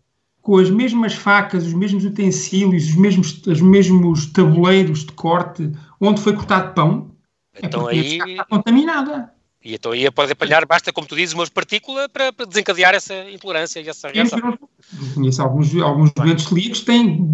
com 0.42 0.56
as 0.56 0.70
mesmas 0.70 1.14
facas, 1.14 1.66
os 1.66 1.74
mesmos 1.74 2.04
utensílios, 2.04 2.88
os 2.88 2.96
mesmos, 2.96 3.42
os 3.46 3.60
mesmos 3.60 4.26
tabuleiros 4.26 5.04
de 5.04 5.12
corte, 5.12 5.70
onde 6.00 6.20
foi 6.20 6.32
cortado 6.32 6.74
pão, 6.74 7.10
então 7.62 7.88
é 7.88 7.94
porque 7.94 8.22
aí... 8.22 8.30
está 8.32 8.44
contaminada. 8.44 9.32
E 9.62 9.74
então 9.74 9.92
aí 9.92 10.10
pode 10.10 10.32
apanhar, 10.32 10.64
basta, 10.64 10.90
como 10.90 11.06
tu 11.06 11.14
dizes, 11.14 11.34
uma 11.34 11.46
partícula 11.46 12.08
para, 12.08 12.32
para 12.32 12.46
desencadear 12.46 12.94
essa 12.94 13.14
intolerância 13.30 13.78
e 13.78 13.88
essa 13.88 14.08
reação. 14.08 14.58
Conheço 15.14 15.42
alguns, 15.42 15.76
alguns 15.76 16.10
doentes 16.12 16.46
celíacos 16.46 16.80
que 16.80 16.86
têm 16.86 17.30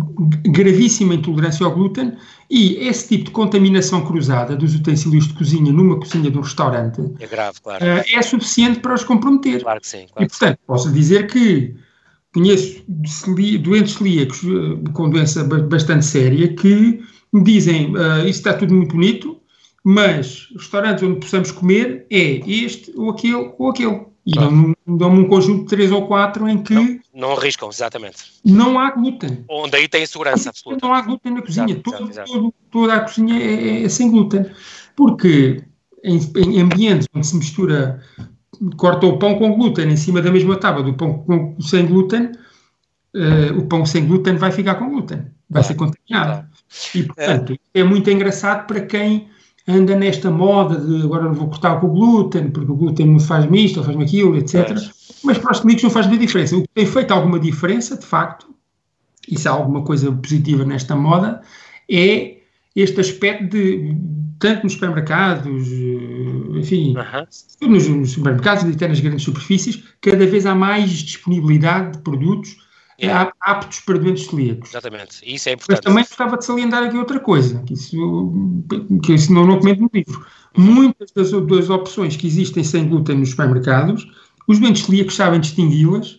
gravíssima 0.48 1.14
intolerância 1.14 1.64
ao 1.64 1.72
glúten 1.72 2.14
e 2.50 2.78
esse 2.88 3.08
tipo 3.08 3.26
de 3.26 3.30
contaminação 3.30 4.04
cruzada 4.04 4.56
dos 4.56 4.74
utensílios 4.74 5.28
de 5.28 5.34
cozinha 5.34 5.72
numa 5.72 6.00
cozinha 6.00 6.28
de 6.28 6.36
um 6.36 6.40
restaurante 6.40 7.00
é, 7.20 7.26
grave, 7.28 7.60
claro. 7.62 7.84
uh, 7.84 8.04
é 8.12 8.22
suficiente 8.22 8.80
para 8.80 8.94
os 8.94 9.04
comprometer. 9.04 9.62
Claro 9.62 9.80
que 9.80 9.86
sim. 9.86 10.06
Claro 10.12 10.24
e, 10.24 10.28
portanto, 10.28 10.58
posso 10.66 10.92
dizer 10.92 11.28
que 11.28 11.76
conheço 12.34 12.84
doentes 13.60 13.94
celíacos 13.94 14.42
uh, 14.42 14.82
com 14.92 15.08
doença 15.08 15.44
bastante 15.44 16.04
séria 16.04 16.52
que 16.52 17.00
me 17.32 17.44
dizem 17.44 17.94
uh, 17.94 18.26
isso 18.26 18.40
está 18.40 18.52
tudo 18.52 18.74
muito 18.74 18.94
bonito, 18.96 19.35
mas 19.88 20.48
restaurantes 20.56 21.04
onde 21.04 21.20
possamos 21.20 21.52
comer 21.52 22.06
é 22.10 22.40
este 22.44 22.92
ou 22.96 23.10
aquele 23.10 23.52
ou 23.56 23.70
aquele. 23.70 24.04
E 24.26 24.32
claro. 24.32 24.76
dão-me 24.84 25.20
um 25.20 25.28
conjunto 25.28 25.60
de 25.60 25.68
três 25.68 25.92
ou 25.92 26.08
quatro 26.08 26.48
em 26.48 26.60
que. 26.60 26.74
Não, 26.74 26.98
não 27.14 27.32
arriscam, 27.34 27.68
exatamente. 27.68 28.16
Não 28.44 28.80
há 28.80 28.90
glúten. 28.90 29.44
Onde 29.48 29.76
aí 29.76 29.86
tem 29.86 30.04
segurança 30.04 30.50
absoluta. 30.50 30.84
Não 30.84 30.92
há 30.92 31.02
glúten 31.02 31.34
na 31.34 31.40
cozinha. 31.40 31.66
Exato, 31.66 31.82
todo, 31.82 32.10
exato, 32.10 32.32
todo, 32.32 32.54
toda 32.68 32.94
a 32.94 33.00
cozinha 33.00 33.40
é, 33.40 33.84
é, 33.84 33.88
sem 33.88 34.10
glúten. 34.10 34.46
Porque 34.96 35.62
em, 36.02 36.18
em, 36.34 36.60
ambientes 36.62 37.06
onde 37.14 37.24
se 37.24 37.36
mistura, 37.36 38.02
corta 38.76 39.06
o 39.06 39.20
pão 39.20 39.38
com 39.38 39.52
glúten 39.52 39.88
em 39.88 39.96
cima 39.96 40.20
da 40.20 40.32
mesma 40.32 40.56
tábua 40.56 40.82
do 40.82 40.94
pão 40.94 41.18
com, 41.18 41.60
sem 41.60 41.86
glúten, 41.86 42.32
uh, 43.14 43.56
o 43.56 43.68
pão 43.68 43.86
sem 43.86 44.04
glúten 44.04 44.34
vai 44.34 44.50
ficar 44.50 44.74
com 44.74 44.90
glúten. 44.90 45.18
Vai 45.48 45.62
claro, 45.62 45.66
ser 45.68 45.74
contaminado. 45.76 46.32
Claro. 46.32 46.48
E, 46.92 47.02
portanto, 47.04 47.52
é. 47.72 47.80
é 47.82 47.84
muito 47.84 48.10
engraçado 48.10 48.66
para 48.66 48.80
quem 48.80 49.28
anda 49.66 49.96
nesta 49.96 50.30
moda 50.30 50.78
de 50.78 51.02
agora 51.02 51.24
não 51.24 51.34
vou 51.34 51.48
cortar 51.48 51.80
com 51.80 51.88
o 51.88 51.90
glúten, 51.90 52.50
porque 52.50 52.70
o 52.70 52.76
glúten 52.76 53.06
me 53.06 53.20
faz-me 53.20 53.64
isto, 53.64 53.82
faz-me 53.82 54.04
aquilo, 54.04 54.36
etc. 54.36 54.70
É. 54.70 54.74
Mas 55.24 55.38
para 55.38 55.52
os 55.52 55.60
clínicos 55.60 55.82
não 55.82 55.90
faz 55.90 56.06
muita 56.06 56.24
diferença. 56.24 56.56
O 56.56 56.62
que 56.62 56.68
tem 56.74 56.86
feito 56.86 57.12
alguma 57.12 57.38
diferença, 57.40 57.96
de 57.96 58.06
facto, 58.06 58.46
e 59.28 59.38
se 59.38 59.48
há 59.48 59.50
alguma 59.50 59.82
coisa 59.82 60.12
positiva 60.12 60.64
nesta 60.64 60.94
moda, 60.94 61.40
é 61.90 62.36
este 62.76 63.00
aspecto 63.00 63.48
de, 63.48 63.96
tanto 64.38 64.64
nos 64.64 64.74
supermercados, 64.74 65.68
enfim, 66.54 66.94
nos, 67.60 67.88
nos 67.88 68.10
supermercados 68.12 68.64
e 68.64 68.70
até 68.70 68.86
nas 68.86 69.00
grandes 69.00 69.24
superfícies, 69.24 69.82
cada 70.00 70.26
vez 70.26 70.46
há 70.46 70.54
mais 70.54 70.90
disponibilidade 70.90 71.96
de 71.96 71.98
produtos 71.98 72.65
é. 72.98 73.10
aptos 73.40 73.80
para 73.80 73.98
doentes 73.98 74.26
celíacos. 74.26 74.70
Exatamente, 74.70 75.18
isso 75.24 75.48
é 75.48 75.52
importante. 75.52 75.76
Mas 75.76 75.84
também 75.84 76.04
gostava 76.04 76.36
de 76.38 76.44
salientar 76.44 76.82
aqui 76.82 76.96
outra 76.96 77.20
coisa, 77.20 77.62
que 77.66 77.74
isso, 77.74 78.32
que 79.02 79.14
isso 79.14 79.32
não, 79.32 79.46
não 79.46 79.58
comento 79.58 79.82
no 79.82 79.90
livro. 79.92 80.26
Muitas 80.56 81.10
das, 81.12 81.30
das 81.30 81.70
opções 81.70 82.16
que 82.16 82.26
existem 82.26 82.64
sem 82.64 82.88
glúten 82.88 83.18
nos 83.18 83.30
supermercados, 83.30 84.10
os 84.48 84.58
doentes 84.58 84.84
celíacos 84.84 85.14
sabem 85.16 85.40
distingui-las, 85.40 86.12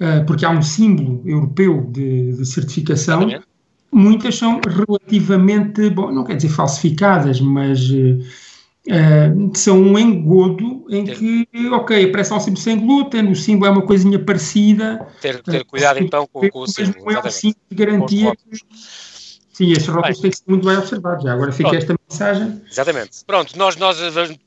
uh, 0.00 0.24
porque 0.26 0.44
há 0.44 0.50
um 0.50 0.62
símbolo 0.62 1.22
europeu 1.24 1.88
de, 1.90 2.32
de 2.32 2.46
certificação. 2.46 3.22
Exatamente. 3.22 3.46
Muitas 3.90 4.36
são 4.36 4.60
relativamente, 4.66 5.88
bom, 5.90 6.10
não 6.10 6.24
quer 6.24 6.34
dizer 6.34 6.48
falsificadas, 6.48 7.40
mas 7.40 7.90
uh, 7.90 8.18
Uh, 8.86 9.56
são 9.56 9.80
um 9.80 9.98
engodo 9.98 10.84
em 10.90 11.06
que, 11.06 11.48
ok, 11.72 12.04
aparece 12.04 12.34
um 12.34 12.40
símbolo 12.40 12.62
sem 12.62 12.78
glúten, 12.78 13.30
o 13.30 13.34
símbolo 13.34 13.66
é 13.66 13.70
uma 13.70 13.82
coisinha 13.82 14.18
parecida. 14.18 15.06
Ter, 15.22 15.42
ter 15.42 15.64
cuidado 15.64 16.00
então 16.00 16.28
com, 16.30 16.48
com 16.50 16.60
o 16.60 16.66
símbolo. 16.66 17.04
Não 17.06 17.12
é 17.12 17.26
um 17.26 17.30
símbolo 17.30 17.60
de 17.70 17.76
garantia 17.76 18.32
Sim, 19.54 19.70
estes 19.70 19.86
rótulos 19.86 20.18
têm 20.18 20.30
que 20.32 20.36
ser 20.36 20.44
muito 20.48 20.66
bem 20.66 20.76
observados. 20.76 21.22
Já 21.22 21.32
agora 21.32 21.52
fica 21.52 21.68
Pronto. 21.70 21.80
esta 21.80 21.94
mensagem. 22.14 22.62
Exatamente. 22.70 23.24
Pronto, 23.26 23.56
nós, 23.58 23.76
nós 23.76 23.98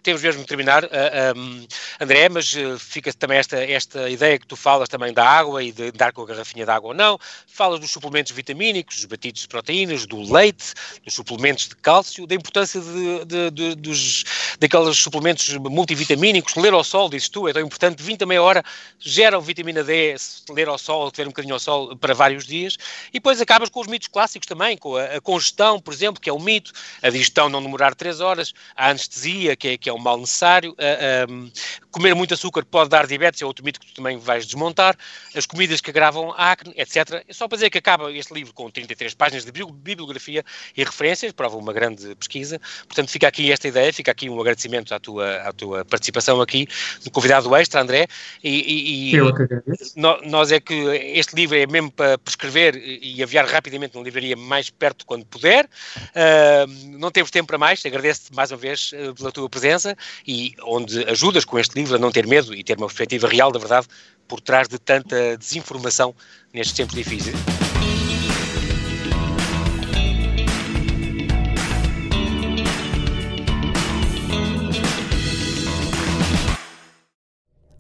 temos 0.02 0.22
mesmo 0.22 0.42
de 0.42 0.48
terminar, 0.48 0.84
uh, 0.86 0.90
eh, 0.92 1.34
um, 1.36 1.68
André, 2.00 2.30
mas 2.30 2.54
uh, 2.54 2.80
fica 2.80 3.12
também 3.14 3.38
esta, 3.38 3.58
esta 3.58 4.10
ideia 4.10 4.40
que 4.40 4.48
tu 4.48 4.56
falas 4.56 4.88
também 4.88 5.14
da 5.14 5.28
água 5.28 5.64
e 5.64 5.72
de 5.72 5.92
dar 5.92 6.14
com 6.14 6.22
a 6.22 6.26
garrafinha 6.26 6.66
de 6.66 6.72
água 6.72 6.90
ou 6.90 6.94
não. 6.94 7.20
Falas 7.46 7.80
dos 7.80 7.92
suplementos 7.92 8.32
vitamínicos, 8.32 8.96
dos 8.96 9.06
batidos 9.06 9.42
de 9.42 9.48
proteínas, 9.48 10.06
do 10.06 10.22
leite, 10.32 10.74
dos 11.04 11.14
suplementos 11.14 11.68
de 11.68 11.76
cálcio, 11.76 12.26
da 12.26 12.36
importância 12.36 12.80
de, 12.80 13.26
de, 13.26 13.52
de, 13.52 13.76
dos, 13.76 14.24
daqueles 14.60 14.98
suplementos 14.98 15.56
multivitamínicos. 15.58 16.56
Ler 16.56 16.74
ao 16.74 16.84
sol, 16.84 17.10
dizes 17.10 17.30
tu, 17.30 17.48
é 17.48 17.54
tão 17.54 17.62
importante. 17.62 18.02
20 18.02 18.24
a 18.24 18.26
meia 18.26 18.42
hora 18.42 18.64
geram 19.00 19.42
vitamina 19.42 19.84
D, 19.84 20.16
ler 20.50 20.68
ao 20.68 20.78
sol, 20.78 21.12
ter 21.12 21.24
um 21.24 21.30
bocadinho 21.30 21.54
ao 21.54 21.60
sol 21.60 21.96
para 21.98 22.14
vários 22.14 22.46
dias. 22.46 22.78
E 23.10 23.14
depois 23.14 23.42
acabas 23.42 23.70
com 23.70 23.82
os 23.82 23.88
mitos 23.88 24.08
clássicos 24.08 24.48
também, 24.48 24.78
com 24.78 24.96
a, 24.96 25.04
a, 25.04 25.22
congestão, 25.22 25.80
por 25.80 25.94
exemplo, 25.94 26.22
que 26.22 26.30
é 26.30 26.34
um 26.34 26.40
mito, 26.40 26.72
a 27.02 27.10
digestão 27.10 27.50
não 27.50 27.57
demorar 27.62 27.96
3 27.96 28.20
horas, 28.20 28.54
a 28.76 28.90
anestesia, 28.90 29.56
que 29.56 29.70
é, 29.70 29.78
que 29.78 29.90
é 29.90 29.94
um 29.94 29.98
mal 29.98 30.18
necessário, 30.18 30.76
a, 30.78 31.24
a, 31.24 31.88
comer 31.92 32.14
muito 32.14 32.34
açúcar 32.34 32.64
pode 32.66 32.90
dar 32.90 33.08
diabetes, 33.08 33.42
é 33.42 33.46
outro 33.46 33.64
mito 33.64 33.80
que 33.80 33.88
tu 33.88 33.94
também 33.94 34.18
vais 34.18 34.46
desmontar, 34.46 34.96
as 35.36 35.46
comidas 35.46 35.82
que 35.82 35.90
agravam 35.90 36.34
acne, 36.38 36.74
etc. 36.78 37.24
É 37.28 37.34
só 37.34 37.48
para 37.48 37.58
dizer 37.58 37.70
que 37.70 37.78
acaba 37.78 38.12
este 38.12 38.34
livro 38.34 38.54
com 38.54 38.70
33 38.70 39.14
páginas 39.14 39.46
de 39.46 39.52
bibliografia 39.52 40.44
e 40.76 40.84
referências, 40.84 41.32
prova 41.32 41.58
uma 41.58 41.74
grande 41.74 42.16
pesquisa, 42.16 42.60
portanto 42.88 43.10
fica 43.10 43.28
aqui 43.28 43.52
esta 43.52 43.68
ideia, 43.68 43.92
fica 43.92 44.12
aqui 44.12 44.30
um 44.30 44.40
agradecimento 44.40 44.94
à 44.94 45.00
tua, 45.00 45.38
à 45.38 45.52
tua 45.52 45.86
participação 45.86 46.42
aqui, 46.42 46.68
do 47.04 47.12
convidado 47.12 47.56
extra, 47.56 47.82
André, 47.82 48.08
e, 48.44 49.10
e, 49.10 49.12
que 49.12 49.20
agradeço. 49.20 49.94
nós 49.96 50.52
é 50.52 50.60
que 50.60 50.74
este 50.74 51.36
livro 51.36 51.58
é 51.58 51.66
mesmo 51.66 51.92
para 51.92 52.18
prescrever 52.18 52.76
e 52.76 53.22
aviar 53.24 53.46
rapidamente 53.46 53.96
na 53.96 54.02
livraria 54.02 54.36
mais 54.36 54.70
perto 54.70 55.06
quando 55.06 55.26
puder. 55.26 55.66
Uh, 55.66 56.98
não 56.98 57.12
temos 57.12 57.32
tempo 57.38 57.48
para 57.48 57.58
mais, 57.60 57.86
agradeço-te 57.86 58.34
mais 58.34 58.52
uma 58.52 58.58
vez 58.58 58.92
uh, 58.94 59.14
pela 59.14 59.32
tua 59.32 59.48
presença 59.48 59.96
e 60.26 60.56
onde 60.64 61.04
ajudas 61.04 61.46
com 61.46 61.60
este 61.60 61.76
livro 61.76 61.96
a 61.96 62.00
não 62.00 62.12
ter 62.12 62.26
medo 62.26 62.52
e 62.56 62.64
ter 62.64 62.76
uma 62.78 62.88
perspectiva 62.88 63.28
real 63.28 63.52
da 63.52 63.60
verdade 63.60 63.86
por 64.28 64.42
trás 64.42 64.68
de 64.68 64.80
tanta 64.80 65.38
desinformação 65.38 66.16
nestes 66.52 66.76
tempos 66.76 66.96
difíceis. 66.96 67.36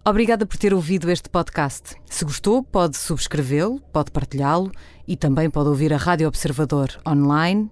Obrigada 0.05 0.45
por 0.45 0.57
ter 0.57 0.73
ouvido 0.73 1.09
este 1.09 1.29
podcast. 1.29 1.95
Se 2.05 2.23
gostou, 2.23 2.63
pode 2.63 2.95
subscrevê-lo, 2.95 3.81
pode 3.91 4.11
partilhá-lo 4.11 4.71
e 5.07 5.17
também 5.17 5.49
pode 5.49 5.67
ouvir 5.67 5.91
a 5.91 5.97
Rádio 5.97 6.27
Observador 6.27 6.89
online 7.05 7.71